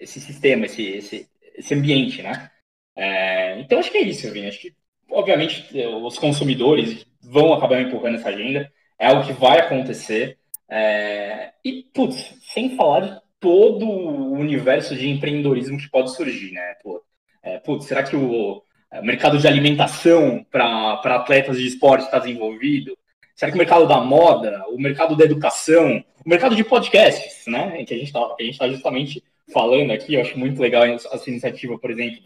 [0.00, 1.28] esse sistema, esse, esse,
[1.58, 2.50] esse ambiente, né?
[2.96, 4.48] É, então acho que é isso, Vini.
[4.48, 4.74] Acho que,
[5.10, 5.66] obviamente,
[6.02, 10.38] os consumidores vão acabar empurrando essa agenda, é algo que vai acontecer.
[10.68, 16.74] É, e, putz, sem falar de todo o universo de empreendedorismo que pode surgir, né?
[16.82, 17.02] Pô,
[17.42, 22.96] é, putz, será que o, o mercado de alimentação para atletas de esporte está desenvolvido?
[23.34, 27.84] Será que o mercado da moda, o mercado da educação, o mercado de podcasts, né?
[27.84, 28.20] Que a gente está
[28.58, 29.22] tá justamente
[29.52, 32.22] falando aqui, eu acho muito legal essa iniciativa, por exemplo.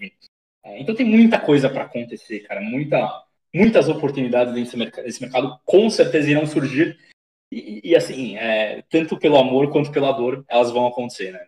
[0.64, 5.90] É, então tem muita coisa para acontecer, cara, muita, muitas oportunidades nesse mercado, mercado com
[5.90, 6.98] certeza irão surgir
[7.52, 11.46] e, e assim, é, tanto pelo amor quanto pela dor, elas vão acontecer, né?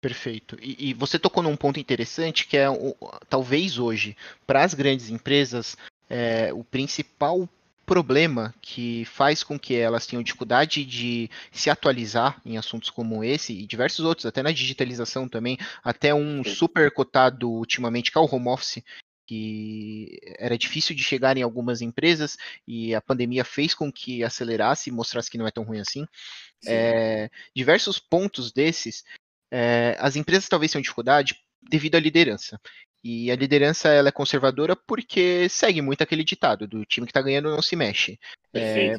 [0.00, 0.56] Perfeito.
[0.62, 2.94] E, e, você tocou num ponto interessante que é o,
[3.28, 5.76] talvez hoje, para as grandes empresas,
[6.08, 7.48] é, o principal
[7.86, 13.52] problema que faz com que elas tenham dificuldade de se atualizar em assuntos como esse
[13.52, 18.28] e diversos outros, até na digitalização também, até um super cotado ultimamente, que é o
[18.28, 18.82] home office,
[19.26, 24.90] que era difícil de chegar em algumas empresas e a pandemia fez com que acelerasse
[24.90, 26.06] e mostrasse que não é tão ruim assim.
[26.66, 29.04] É, diversos pontos desses,
[29.50, 32.60] é, as empresas talvez tenham dificuldade devido à liderança.
[33.08, 37.22] E a liderança ela é conservadora porque segue muito aquele ditado do time que está
[37.22, 38.18] ganhando não se mexe.
[38.52, 38.96] É,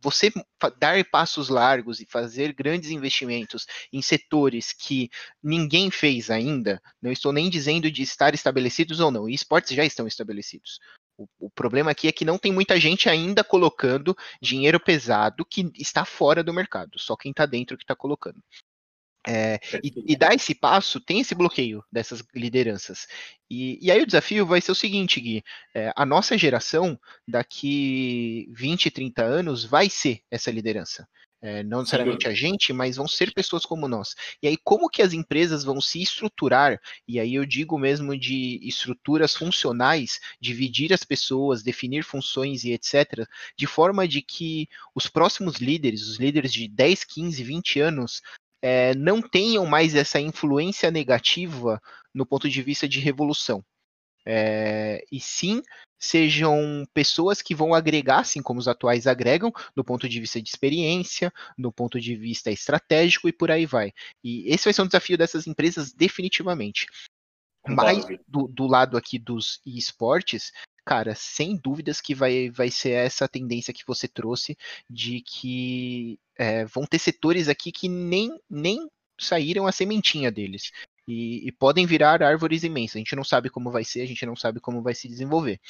[0.00, 0.32] você
[0.78, 5.10] dar passos largos e fazer grandes investimentos em setores que
[5.42, 9.84] ninguém fez ainda, não estou nem dizendo de estar estabelecidos ou não, e esportes já
[9.84, 10.78] estão estabelecidos.
[11.18, 15.72] O, o, problema aqui é que não tem muita gente ainda colocando dinheiro pesado que
[15.74, 18.40] está fora do mercado, só quem está dentro que está colocando.
[19.26, 23.06] É, e, e, dar esse passo tem esse bloqueio dessas lideranças.
[23.50, 25.42] E, e aí o desafio vai ser o seguinte, Gui:
[25.74, 31.08] é, a nossa geração, daqui 20, 30 anos, vai ser essa liderança.
[31.46, 34.14] É, não necessariamente a gente, mas vão ser pessoas como nós.
[34.42, 36.80] E aí, como que as empresas vão se estruturar?
[37.06, 43.28] E aí eu digo mesmo de estruturas funcionais, dividir as pessoas, definir funções e etc.,
[43.58, 48.22] de forma de que os próximos líderes, os líderes de 10, 15, 20 anos,
[48.66, 51.78] é, não tenham mais essa influência negativa
[52.14, 53.62] no ponto de vista de revolução.
[54.24, 55.60] É, e sim
[56.00, 60.48] sejam pessoas que vão agregar, assim como os atuais agregam, do ponto de vista de
[60.48, 63.92] experiência, do ponto de vista estratégico e por aí vai.
[64.24, 66.86] E esse vai ser um desafio dessas empresas definitivamente.
[67.68, 70.52] Mas do, do lado aqui dos esportes,
[70.84, 74.56] cara, sem dúvidas que vai, vai ser essa tendência que você trouxe
[74.88, 78.88] de que é, vão ter setores aqui que nem, nem
[79.20, 80.70] saíram a sementinha deles.
[81.06, 82.96] E, e, podem virar árvores imensas.
[82.96, 85.60] A gente não sabe como vai ser, a gente não sabe como vai se desenvolver.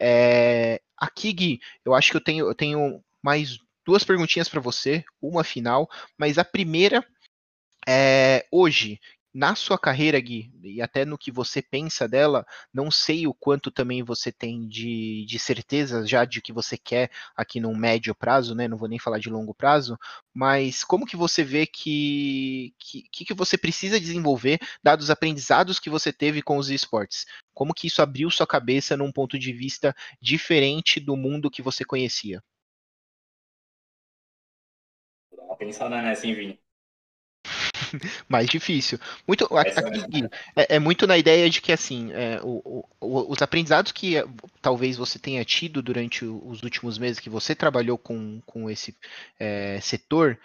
[0.00, 5.02] É, aqui, Gui, eu acho que eu tenho, eu tenho mais duas perguntinhas para você,
[5.22, 5.88] uma final,
[6.18, 7.04] mas a primeira
[7.88, 9.00] é hoje,
[9.32, 13.70] na sua carreira, Gui, e até no que você pensa dela, não sei o quanto
[13.70, 18.54] também você tem de, de certeza já de que você quer aqui num médio prazo,
[18.54, 18.66] né?
[18.66, 19.98] Não vou nem falar de longo prazo,
[20.32, 25.90] mas como que você vê que que, que você precisa desenvolver, dados os aprendizados que
[25.90, 27.26] você teve com os esportes?
[27.52, 31.84] Como que isso abriu sua cabeça num ponto de vista diferente do mundo que você
[31.84, 32.42] conhecia?
[35.58, 36.67] Pensada nessa, hein, Vini?
[38.28, 38.98] mais difícil.
[39.26, 40.24] Muito, aqui,
[40.56, 44.24] é, é, muito na ideia de que assim, é, o, o, os aprendizados que é,
[44.60, 48.96] talvez você tenha tido durante os últimos meses que você trabalhou com, com esse
[49.38, 50.38] é, setor,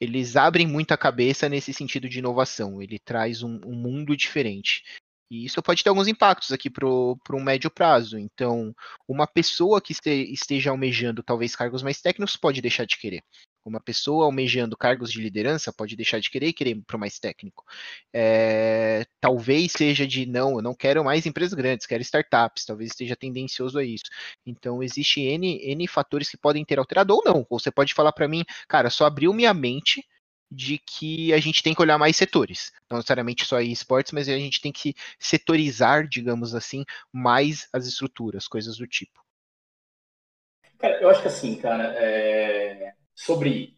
[0.00, 2.82] eles abrem muito a cabeça nesse sentido de inovação.
[2.82, 4.82] Ele traz um, um mundo diferente.
[5.30, 8.18] E isso pode ter alguns impactos aqui para um médio prazo.
[8.18, 8.74] Então,
[9.08, 13.24] uma pessoa que esteja almejando talvez cargos mais técnicos pode deixar de querer.
[13.66, 17.18] Uma pessoa almejando cargos de liderança pode deixar de querer e querer para o mais
[17.18, 17.64] técnico.
[18.12, 23.16] É, talvez seja de não, eu não quero mais empresas grandes, quero startups, talvez esteja
[23.16, 24.04] tendencioso a isso.
[24.46, 27.44] Então, existe N, N fatores que podem ter alterado ou não.
[27.50, 30.06] Ou você pode falar para mim, cara, só abriu minha mente
[30.48, 32.72] de que a gente tem que olhar mais setores.
[32.88, 38.46] Não necessariamente só esportes, mas a gente tem que setorizar, digamos assim, mais as estruturas,
[38.46, 39.24] coisas do tipo.
[40.78, 42.94] Cara, eu acho que assim, cara, é...
[43.16, 43.76] sobre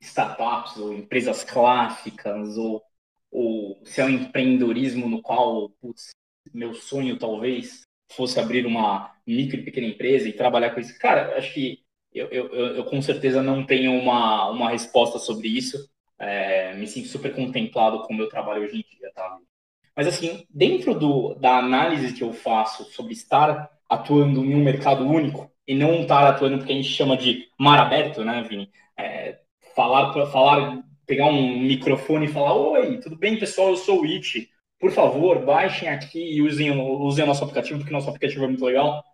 [0.00, 2.82] startups ou empresas clássicas ou,
[3.30, 6.10] ou se é um empreendedorismo no qual, putz,
[6.52, 10.98] meu sonho talvez fosse abrir uma micro e pequena empresa e trabalhar com isso.
[10.98, 15.88] Cara, acho que eu, eu, eu, com certeza não tenho uma, uma resposta sobre isso.
[16.18, 19.38] É, me sinto super contemplado com o meu trabalho hoje em dia, tá?
[19.94, 25.06] Mas assim, dentro do, da análise que eu faço sobre estar atuando em um mercado
[25.06, 28.70] único e não estar atuando porque a gente chama de mar aberto, né, Vini?
[28.98, 29.38] É,
[29.74, 33.70] falar falar, pegar um microfone e falar: Oi, tudo bem, pessoal?
[33.70, 34.50] Eu sou o It.
[34.78, 38.64] Por favor, baixem aqui e usem, usem o nosso aplicativo, porque nosso aplicativo é muito
[38.64, 39.04] legal.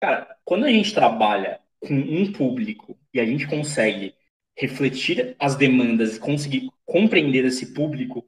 [0.00, 4.14] Cara, quando a gente trabalha com um público e a gente consegue
[4.56, 8.24] refletir as demandas e conseguir compreender esse público,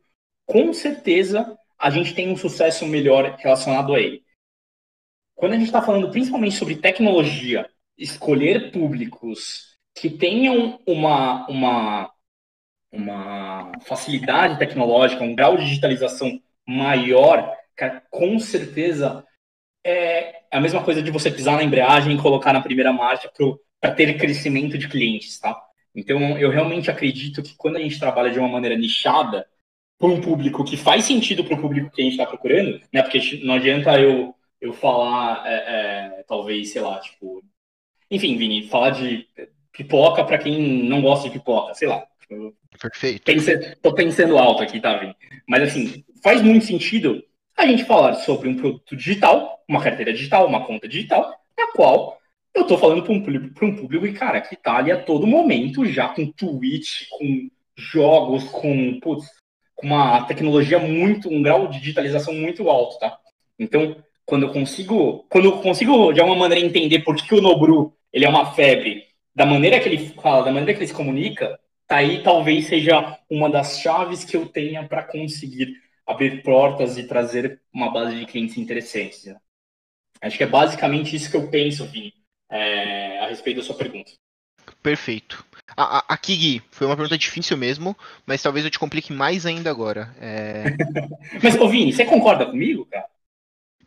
[0.47, 4.23] com certeza a gente tem um sucesso melhor relacionado a ele.
[5.37, 12.13] Quando a gente está falando principalmente sobre tecnologia, escolher públicos que tenham uma, uma,
[12.91, 19.25] uma facilidade tecnológica, um grau de digitalização maior, cara, com certeza
[19.85, 23.31] é a mesma coisa de você pisar na embreagem e colocar na primeira marcha
[23.81, 25.57] para ter crescimento de clientes, tá?
[25.95, 29.47] Então, eu realmente acredito que quando a gente trabalha de uma maneira nichada,
[29.99, 33.03] para um público que faz sentido para o público que a gente está procurando, né?
[33.03, 35.55] Porque não adianta eu, eu falar, é,
[36.21, 37.43] é, talvez, sei lá, tipo.
[38.11, 39.27] Enfim, Vini, falar de
[39.73, 42.07] pipoca para quem não gosta de pipoca, sei lá.
[42.81, 43.25] Perfeito.
[43.25, 45.15] Pense, tô pensando alto aqui, tá, Vini?
[45.47, 47.23] Mas, assim, faz muito sentido
[47.57, 52.19] a gente falar sobre um produto digital uma carteira digital, uma conta digital, a qual
[52.55, 55.85] eu estou falando para um público, um público, cara, que está ali a todo momento,
[55.85, 59.27] já com Twitch, com jogos, com, putz,
[59.75, 63.19] com uma tecnologia muito, um grau de digitalização muito alto, tá?
[63.59, 63.97] Então,
[64.27, 67.97] quando eu consigo, quando eu consigo de alguma maneira entender por que, que o Nobru
[68.13, 71.59] ele é uma febre, da maneira que ele fala, da maneira que ele se comunica,
[71.87, 75.75] tá aí talvez seja uma das chaves que eu tenha para conseguir
[76.07, 79.25] abrir portas e trazer uma base de clientes interessantes.
[79.25, 79.37] Né?
[80.21, 82.15] Acho que é basicamente isso que eu penso, Vini,
[82.51, 84.13] é, a respeito da sua pergunta.
[84.83, 85.45] Perfeito.
[85.77, 90.15] Aqui, Gui, foi uma pergunta difícil mesmo, mas talvez eu te complique mais ainda agora.
[90.21, 90.65] É...
[91.43, 93.07] mas, ô Vini, você concorda comigo, cara?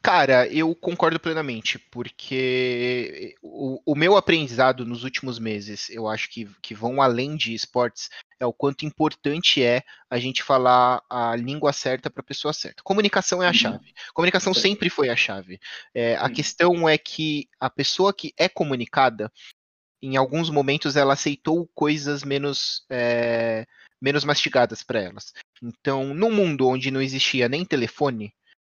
[0.02, 6.50] Cara, eu concordo plenamente, porque o, o, meu aprendizado nos últimos meses, eu acho que,
[6.62, 11.74] que vão além de esportes, é o quanto importante é a gente falar a língua
[11.74, 12.82] certa para a pessoa certa.
[12.82, 13.54] Comunicação é a uhum.
[13.54, 13.93] chave.
[14.14, 15.60] Comunicação sempre foi a chave.
[15.93, 19.30] É, a questão é que a pessoa que é comunicada,
[20.02, 22.86] em alguns momentos, ela aceitou coisas menos.
[22.89, 23.66] É,
[24.02, 25.34] menos mastigadas para elas.
[25.62, 28.34] Então, num mundo onde não existia nem telefone,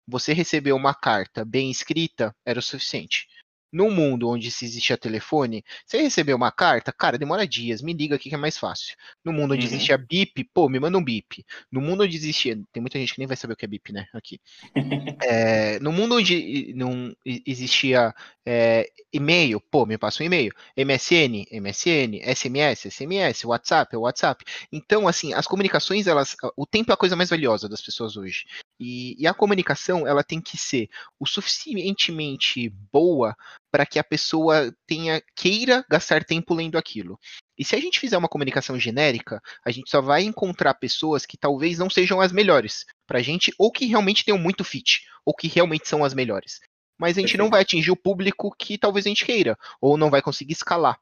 [0.08, 3.28] você receber uma carta bem escrita era o suficiente.
[3.72, 8.16] No mundo onde se existia telefone, você recebeu uma carta, cara, demora dias, me liga
[8.16, 8.96] aqui que é mais fácil.
[9.24, 9.74] No mundo onde uhum.
[9.74, 11.46] existia bip, pô, me manda um bip.
[11.72, 13.94] No mundo onde existia, tem muita gente que nem vai saber o que é bip,
[13.94, 14.08] né?
[14.14, 14.40] Aqui.
[15.24, 18.14] é, no mundo onde não existia
[18.46, 20.54] é, e-mail, pô, me passa um e-mail.
[20.76, 24.44] MSN, MSN, SMS, SMS, WhatsApp, WhatsApp.
[24.72, 28.46] Então, assim, as comunicações, elas, o tempo é a coisa mais valiosa das pessoas hoje.
[28.80, 33.36] E, e a comunicação, ela tem que ser o suficientemente boa
[33.72, 37.18] para que a pessoa tenha queira gastar tempo lendo aquilo.
[37.58, 41.38] E se a gente fizer uma comunicação genérica, a gente só vai encontrar pessoas que
[41.38, 45.34] talvez não sejam as melhores para a gente, ou que realmente tenham muito fit, ou
[45.34, 46.60] que realmente são as melhores.
[47.00, 50.10] Mas a gente não vai atingir o público que talvez a gente queira, ou não
[50.10, 51.00] vai conseguir escalar.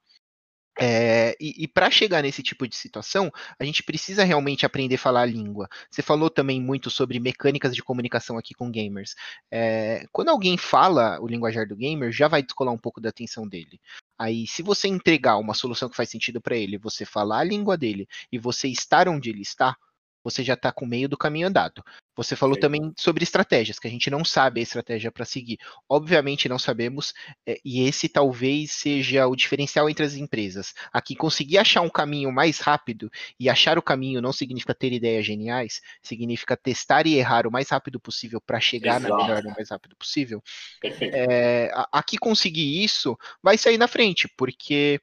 [0.81, 4.99] É, e, e para chegar nesse tipo de situação, a gente precisa realmente aprender a
[4.99, 5.67] falar a língua.
[5.91, 9.13] Você falou também muito sobre mecânicas de comunicação aqui com gamers.
[9.51, 13.47] É, quando alguém fala o linguajar do gamer, já vai descolar um pouco da atenção
[13.47, 13.79] dele.
[14.17, 17.77] Aí, se você entregar uma solução que faz sentido para ele, você falar a língua
[17.77, 19.75] dele e você estar onde ele está,
[20.23, 21.83] você já está com meio do caminho andado.
[22.15, 22.61] Você falou Sim.
[22.61, 25.57] também sobre estratégias, que a gente não sabe a estratégia para seguir.
[25.87, 27.13] Obviamente não sabemos,
[27.47, 30.73] é, e esse talvez seja o diferencial entre as empresas.
[30.91, 33.09] Aqui, conseguir achar um caminho mais rápido,
[33.39, 37.69] e achar o caminho não significa ter ideias geniais, significa testar e errar o mais
[37.69, 39.15] rápido possível para chegar Exato.
[39.15, 40.43] na melhor o mais rápido possível.
[40.83, 44.99] É, aqui conseguir isso vai sair na frente, porque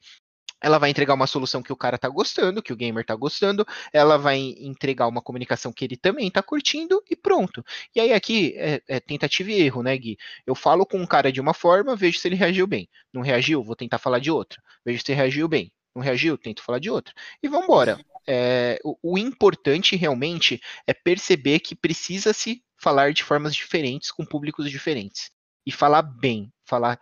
[0.66, 3.64] ela vai entregar uma solução que o cara tá gostando, que o gamer tá gostando,
[3.92, 7.64] ela vai entregar uma comunicação que ele também tá curtindo e pronto.
[7.94, 10.18] E aí aqui é, é, tentativa e erro, né, Gui?
[10.44, 12.88] Eu falo com um cara de uma forma, vejo se ele reagiu bem.
[13.12, 14.60] Não reagiu, vou tentar falar de outra.
[14.84, 15.70] Vejo se ele reagiu bem.
[15.94, 17.14] Não reagiu, tento falar de outra.
[17.40, 17.96] E vamos embora.
[18.26, 24.26] É, o, o importante realmente é perceber que precisa se falar de formas diferentes com
[24.26, 25.30] públicos diferentes
[25.66, 27.00] e falar bem, falar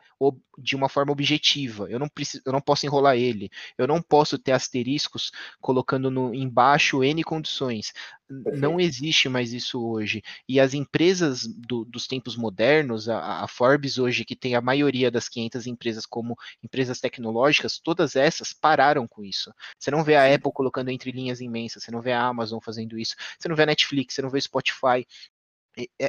[0.58, 1.88] de uma forma objetiva.
[1.90, 3.50] Eu não preciso, eu não posso enrolar ele.
[3.76, 7.92] Eu não posso ter asteriscos colocando no embaixo n condições.
[8.26, 8.58] Perfeito.
[8.58, 10.22] Não existe mais isso hoje.
[10.48, 15.10] E as empresas do, dos tempos modernos, a, a, Forbes hoje que tem a maioria
[15.10, 19.52] das 500 empresas como empresas tecnológicas, todas essas pararam com isso.
[19.78, 22.98] Você não vê a Apple colocando entre linhas imensas, você não vê a Amazon fazendo
[22.98, 25.06] isso, você não vê a Netflix, você não vê Spotify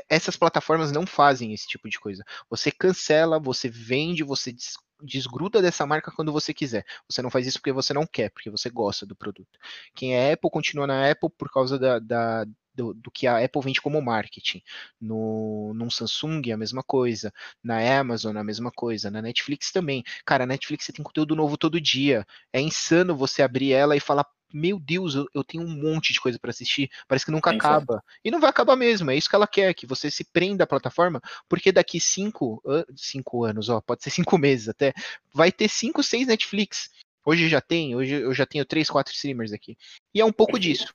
[0.10, 2.24] essas plataformas não fazem esse tipo de coisa.
[2.50, 4.56] Você cancela, você vende, você
[5.02, 6.86] desgruda dessa marca quando você quiser.
[7.10, 9.60] Você não faz isso porque você não quer, porque você gosta do produto.
[9.94, 12.46] Quem é Apple continua na Apple por causa da, da
[12.76, 14.62] do, do, que a Apple vende como marketing.
[15.00, 20.04] No num Samsung a mesma coisa, na Amazon a mesma coisa, na Netflix também.
[20.26, 22.26] Cara, a Netflix você tem conteúdo novo todo dia.
[22.52, 26.20] É insano você abrir ela e falar, meu Deus, eu, eu tenho um monte de
[26.20, 28.04] coisa para assistir, parece que nunca é acaba.
[28.24, 30.68] E não vai acabar mesmo, é isso que ela quer, que você se prenda à
[30.68, 32.62] plataforma, porque daqui cinco,
[32.96, 34.94] cinco anos, ó, pode ser cinco meses até,
[35.34, 36.90] vai ter cinco, seis Netflix.
[37.26, 39.76] Hoje já tem, hoje eu já tenho três, quatro streamers aqui.
[40.14, 40.94] E é um pouco disso.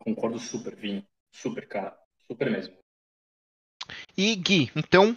[0.00, 1.06] Concordo super, Vini.
[1.32, 1.96] Super, cara.
[2.26, 2.76] Super mesmo.
[4.16, 5.16] E Gui, então,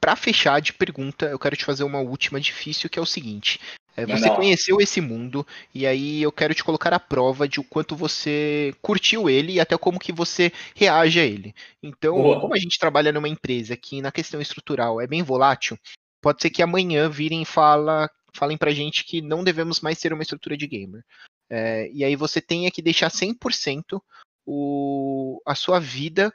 [0.00, 3.60] para fechar de pergunta, eu quero te fazer uma última difícil, que é o seguinte:
[3.98, 5.44] é, você conheceu esse mundo
[5.74, 9.60] e aí eu quero te colocar à prova de o quanto você curtiu ele e
[9.60, 11.52] até como que você reage a ele.
[11.82, 12.40] Então, Boa.
[12.40, 15.76] como a gente trabalha numa empresa que na questão estrutural é bem volátil,
[16.22, 20.12] pode ser que amanhã virem e fala, falem pra gente que não devemos mais ter
[20.12, 21.02] uma estrutura de gamer.
[21.50, 24.00] É, e aí você tenha que deixar 100%
[24.46, 26.32] o, a sua vida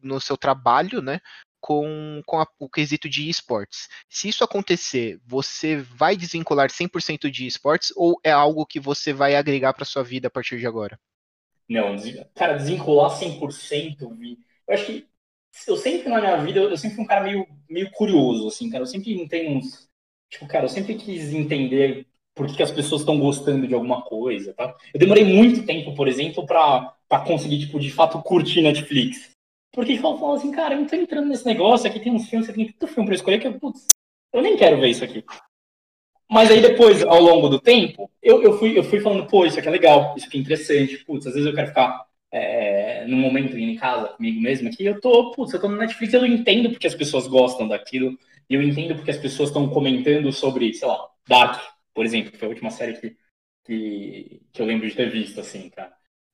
[0.00, 1.20] no seu trabalho, né,
[1.60, 3.88] com, com a, o quesito de esportes.
[4.08, 9.34] Se isso acontecer, você vai desvincular 100% de esportes ou é algo que você vai
[9.34, 10.98] agregar para sua vida a partir de agora?
[11.68, 11.96] Não,
[12.34, 14.38] cara, desvincular 100%, vi.
[14.66, 15.06] Eu acho que
[15.66, 18.82] eu sempre na minha vida, eu sempre fui um cara meio, meio curioso, assim, cara.
[18.82, 19.88] Eu sempre tenho uns.
[20.30, 24.02] Tipo, cara, eu sempre quis entender por que, que as pessoas estão gostando de alguma
[24.02, 24.74] coisa, tá?
[24.94, 26.94] Eu demorei muito tempo, por exemplo, para
[27.26, 29.36] conseguir, tipo, de fato curtir Netflix.
[29.72, 32.48] Porque eles falam assim, cara, eu não tô entrando nesse negócio, aqui tem uns filmes,
[32.48, 33.86] tem tanto filme pra escolher que eu, putz,
[34.32, 35.24] eu nem quero ver isso aqui.
[36.30, 39.58] Mas aí depois, ao longo do tempo, eu, eu, fui, eu fui falando, pô, isso
[39.58, 43.16] aqui é legal, isso aqui é interessante, putz, às vezes eu quero ficar é, num
[43.16, 46.70] momento em casa comigo mesmo aqui, eu tô, putz, eu tô no Netflix, eu entendo
[46.70, 50.88] porque as pessoas gostam daquilo, e eu entendo porque as pessoas estão comentando sobre, sei
[50.88, 51.62] lá, Dark,
[51.94, 53.16] por exemplo, que foi a última série que,
[53.64, 55.92] que, que eu lembro de ter visto, assim, cara.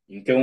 [0.09, 0.39] Então,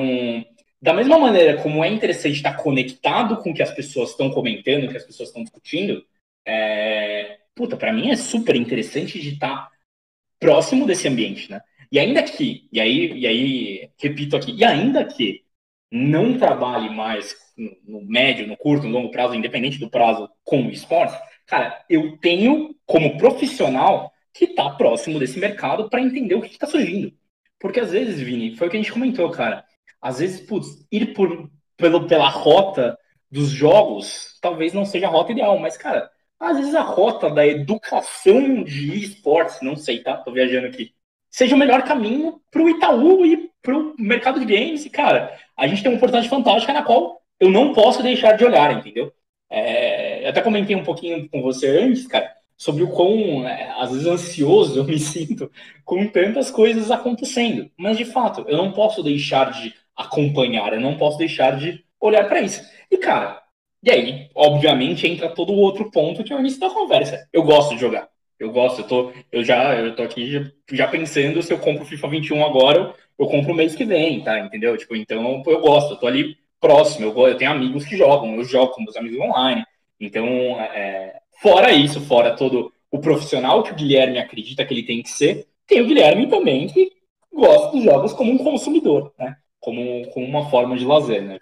[0.82, 4.86] da mesma maneira como é interessante estar conectado com o que as pessoas estão comentando,
[4.86, 6.04] o que as pessoas estão discutindo,
[6.46, 7.40] é...
[7.54, 9.70] puta, para mim é super interessante de estar
[10.40, 11.62] próximo desse ambiente, né?
[11.92, 15.44] E ainda que, e aí, e aí repito aqui, e ainda que
[15.92, 17.36] não trabalhe mais
[17.86, 21.16] no, médio, no curto, no longo prazo, independente do prazo com o esporte,
[21.46, 26.66] cara, eu tenho como profissional que está próximo desse mercado para entender o que está
[26.66, 27.14] surgindo.
[27.60, 29.66] Porque às vezes, Vini, foi o que a gente comentou, cara
[30.02, 32.98] às vezes, putz, ir por, pelo, pela rota
[33.30, 37.46] dos jogos talvez não seja a rota ideal, mas, cara, às vezes a rota da
[37.46, 40.18] educação de esportes, não sei, tá?
[40.18, 40.94] Tô viajando aqui,
[41.30, 44.86] seja o melhor caminho para o Itaú e para o mercado de games.
[44.86, 48.44] E, cara, a gente tem uma oportunidade fantástica na qual eu não posso deixar de
[48.44, 49.14] olhar, entendeu?
[49.50, 53.92] É, eu até comentei um pouquinho com você antes, cara, sobre o quão, é, às
[53.92, 55.52] vezes, ansioso eu me sinto
[55.86, 57.70] com tantas coisas acontecendo.
[57.78, 62.28] Mas, de fato, eu não posso deixar de acompanhar, eu não posso deixar de olhar
[62.28, 62.62] para isso.
[62.90, 63.42] E, cara,
[63.84, 67.28] e aí, obviamente, entra todo o outro ponto que é o início da conversa.
[67.34, 68.10] Eu gosto de jogar.
[68.40, 72.08] Eu gosto, eu tô, eu já, eu tô aqui já pensando se eu compro FIFA
[72.08, 74.40] 21 agora, eu compro o mês que vem, tá?
[74.40, 74.76] Entendeu?
[74.76, 78.44] Tipo, então eu gosto, eu tô ali próximo, eu, eu tenho amigos que jogam, eu
[78.44, 79.64] jogo com meus amigos online.
[80.00, 80.26] Então,
[80.60, 85.10] é, fora isso, fora todo o profissional que o Guilherme acredita que ele tem que
[85.10, 86.92] ser, tem o Guilherme também que
[87.32, 89.38] gosta dos jogos como um consumidor, né?
[89.62, 91.40] Como, como uma forma de lazer, né?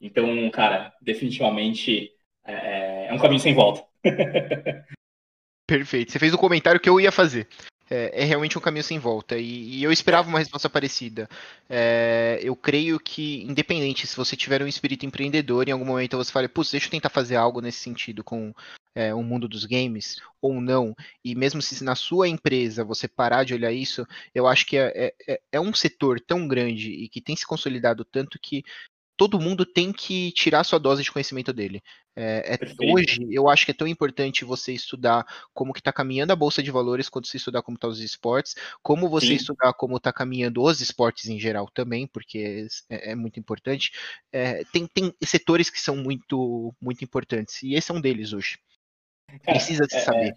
[0.00, 2.12] Então, cara, definitivamente
[2.44, 3.84] é, é, é um caminho sem volta.
[5.66, 6.12] Perfeito.
[6.12, 7.48] Você fez o comentário que eu ia fazer.
[7.88, 9.36] É, é, realmente um caminho sem volta.
[9.36, 11.28] E, e eu esperava uma resposta parecida.
[11.68, 16.32] É, eu creio que, independente, se você tiver um espírito empreendedor, em algum momento você
[16.32, 18.54] fala, putz, deixa eu tentar fazer algo nesse sentido com
[18.96, 23.44] é, o mundo dos games, ou não, e mesmo se na sua empresa você parar
[23.44, 27.20] de olhar isso, eu acho que é, é, é um setor tão grande e que
[27.20, 28.64] tem se consolidado tanto que
[29.16, 31.82] todo mundo tem que tirar sua dose de conhecimento dele.
[32.14, 36.32] É, é, hoje, eu acho que é tão importante você estudar como que está caminhando
[36.32, 39.34] a bolsa de valores, quando você estudar como estão tá os esportes, como você Sim.
[39.34, 43.90] estudar como está caminhando os esportes em geral também, porque é, é muito importante.
[44.32, 48.58] É, tem, tem setores que são muito, muito importantes, e esse é um deles hoje.
[49.28, 50.36] Cara, Precisa se é, saber.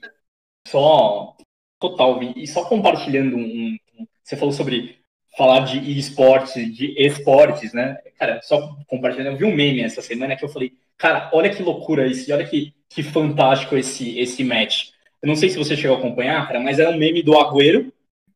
[0.68, 1.36] só,
[1.80, 5.00] total, e só compartilhando um, um você falou sobre
[5.38, 7.98] falar de esportes, de esportes, né?
[8.18, 11.64] Cara, só compartilhando, eu vi um meme essa semana que eu falei, cara, olha que
[11.64, 14.90] loucura isso, e olha que, que fantástico esse, esse match.
[15.22, 17.92] Eu não sei se você chegou a acompanhar, cara, mas era um meme do Agüero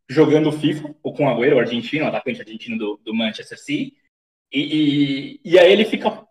[0.10, 3.96] jogando FIFA, ou com o Agüero, o argentino, o atacante argentino do, do Manchester City,
[4.52, 6.26] e, e, e, aí ele fica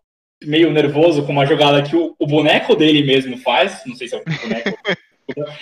[0.45, 4.15] meio nervoso com uma jogada que o, o boneco dele mesmo faz, não sei se
[4.15, 4.77] é o boneco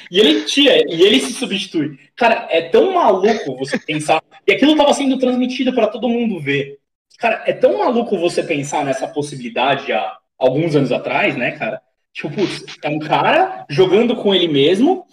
[0.10, 1.98] e ele tira, e ele se substitui.
[2.16, 4.22] Cara, é tão maluco você pensar.
[4.48, 6.80] E aquilo estava sendo transmitido para todo mundo ver.
[7.18, 11.82] Cara, é tão maluco você pensar nessa possibilidade há alguns anos atrás, né, cara?
[12.14, 15.06] Tipo, putz, é um cara jogando com ele mesmo,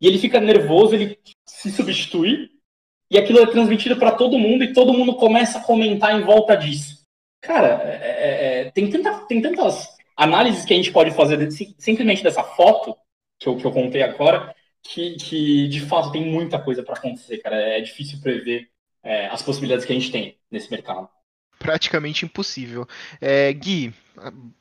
[0.00, 2.50] e ele fica nervoso, ele se substitui,
[3.10, 6.56] e aquilo é transmitido para todo mundo, e todo mundo começa a comentar em volta
[6.56, 6.93] disso.
[7.44, 11.74] Cara, é, é, é tem, tanta, tem tantas análises que a gente pode fazer de,
[11.78, 12.96] simplesmente dessa foto
[13.38, 17.38] que eu, que eu contei agora, que, que de fato tem muita coisa para acontecer,
[17.38, 17.56] cara.
[17.56, 18.68] É difícil prever
[19.02, 21.08] é, as possibilidades que a gente tem nesse mercado.
[21.58, 22.86] Praticamente impossível.
[23.20, 23.92] É, Gui,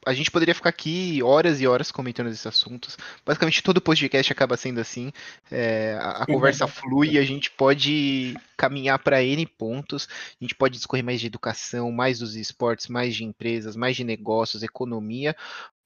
[0.05, 2.97] a gente poderia ficar aqui horas e horas comentando esses assuntos.
[3.25, 5.11] Basicamente todo podcast acaba sendo assim.
[5.51, 10.07] É, a, a conversa flui a gente pode caminhar para N pontos.
[10.39, 14.03] A gente pode discorrer mais de educação, mais dos esportes, mais de empresas, mais de
[14.03, 15.35] negócios, economia.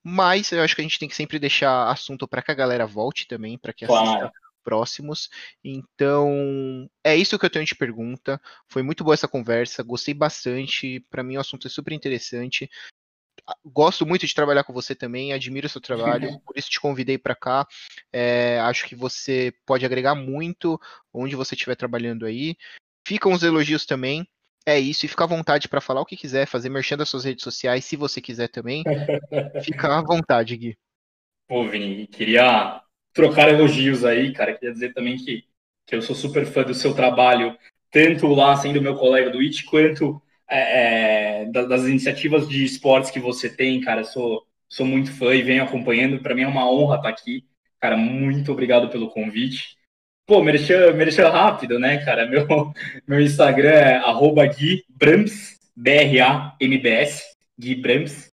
[0.04, 2.88] Mas eu acho que a gente tem que sempre deixar assunto para que a galera
[2.88, 4.08] volte também, para que claro.
[4.08, 4.32] assista
[4.68, 5.30] próximos.
[5.64, 8.40] Então, é isso que eu tenho de pergunta.
[8.68, 11.00] Foi muito boa essa conversa, gostei bastante.
[11.10, 12.70] Para mim o assunto é super interessante.
[13.66, 17.18] Gosto muito de trabalhar com você também, admiro o seu trabalho, por isso te convidei
[17.18, 17.68] para cá.
[18.12, 20.80] É, acho que você pode agregar muito
[21.14, 22.56] onde você estiver trabalhando aí.
[23.08, 24.28] Ficam os elogios também.
[24.66, 27.24] É isso, e fica à vontade para falar o que quiser, fazer merchan das suas
[27.24, 28.84] redes sociais, se você quiser também.
[29.64, 30.78] fica à vontade, Gui.
[31.48, 32.82] Pô, Vini, queria
[33.14, 34.54] trocar elogios aí, cara.
[34.54, 35.46] Queria dizer também que,
[35.86, 37.58] que eu sou super fã do seu trabalho,
[37.90, 43.20] tanto lá sendo meu colega do IT, quanto é, é, das iniciativas de esportes que
[43.20, 44.04] você tem, cara.
[44.04, 46.20] Sou, sou muito fã e venho acompanhando.
[46.22, 47.46] Para mim é uma honra estar aqui.
[47.80, 49.78] Cara, muito obrigado pelo convite.
[50.26, 52.26] Pô, merchan rápido, né, cara?
[52.28, 52.46] Meu,
[53.08, 57.24] meu Instagram é arroba Gui Brams, B-R-A-M-B-S,
[57.58, 58.28] Gui Brams.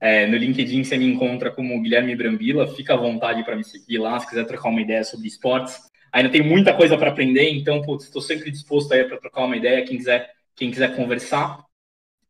[0.00, 2.66] É, no LinkedIn você me encontra como Guilherme Brambila.
[2.74, 5.80] Fica à vontade para me seguir lá, se quiser trocar uma ideia sobre esportes.
[6.12, 9.84] Ainda tem muita coisa para aprender, então estou sempre disposto aí para trocar uma ideia.
[9.84, 11.64] Quem quiser, quem quiser conversar.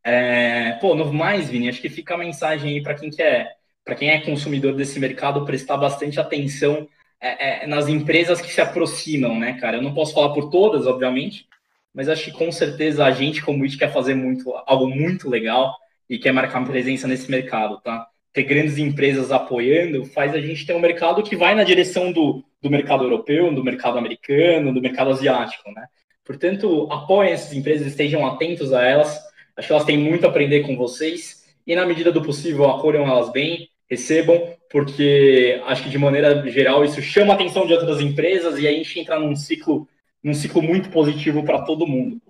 [0.05, 3.95] É, pô, no mais, Vini, acho que fica a mensagem aí para quem quer, para
[3.95, 6.89] quem é consumidor desse mercado, prestar bastante atenção
[7.21, 9.77] é, é, nas empresas que se aproximam, né, cara?
[9.77, 11.47] Eu não posso falar por todas, obviamente,
[11.95, 15.77] mas acho que com certeza a gente, como IT, quer fazer muito, algo muito legal
[16.09, 18.09] e quer marcar presença nesse mercado, tá?
[18.33, 22.43] Ter grandes empresas apoiando faz a gente ter um mercado que vai na direção do,
[22.61, 25.87] do mercado europeu, do mercado americano, do mercado asiático, né?
[26.25, 29.21] Portanto, apoiem essas empresas, estejam atentos a elas.
[29.57, 33.07] Acho que elas têm muito a aprender com vocês e, na medida do possível, acolham
[33.07, 38.01] elas bem, recebam, porque acho que de maneira geral isso chama a atenção de outras
[38.01, 39.87] empresas e aí a gente entra num ciclo,
[40.23, 42.21] num ciclo muito positivo para todo mundo.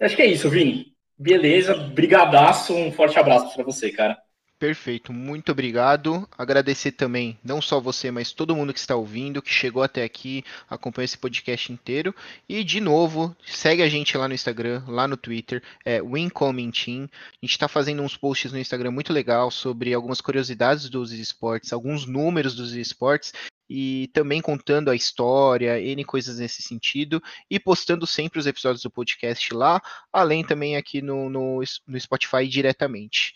[0.00, 0.94] Acho que é isso, Vini.
[1.18, 4.18] Beleza, brigadaço, um forte abraço para você, cara.
[4.58, 6.26] Perfeito, muito obrigado.
[6.36, 10.42] Agradecer também, não só você, mas todo mundo que está ouvindo, que chegou até aqui,
[10.68, 12.14] acompanhou esse podcast inteiro.
[12.48, 17.04] E, de novo, segue a gente lá no Instagram, lá no Twitter, é Wincoming Team.
[17.04, 21.70] A gente está fazendo uns posts no Instagram muito legal sobre algumas curiosidades dos esportes,
[21.70, 23.34] alguns números dos esportes
[23.68, 28.90] e também contando a história, N coisas nesse sentido, e postando sempre os episódios do
[28.90, 29.82] podcast lá,
[30.12, 33.34] além também aqui no, no, no Spotify diretamente.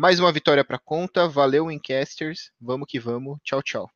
[0.00, 3.90] Mais uma vitória para conta, valeu, Incasters, vamos que vamos, tchau, tchau.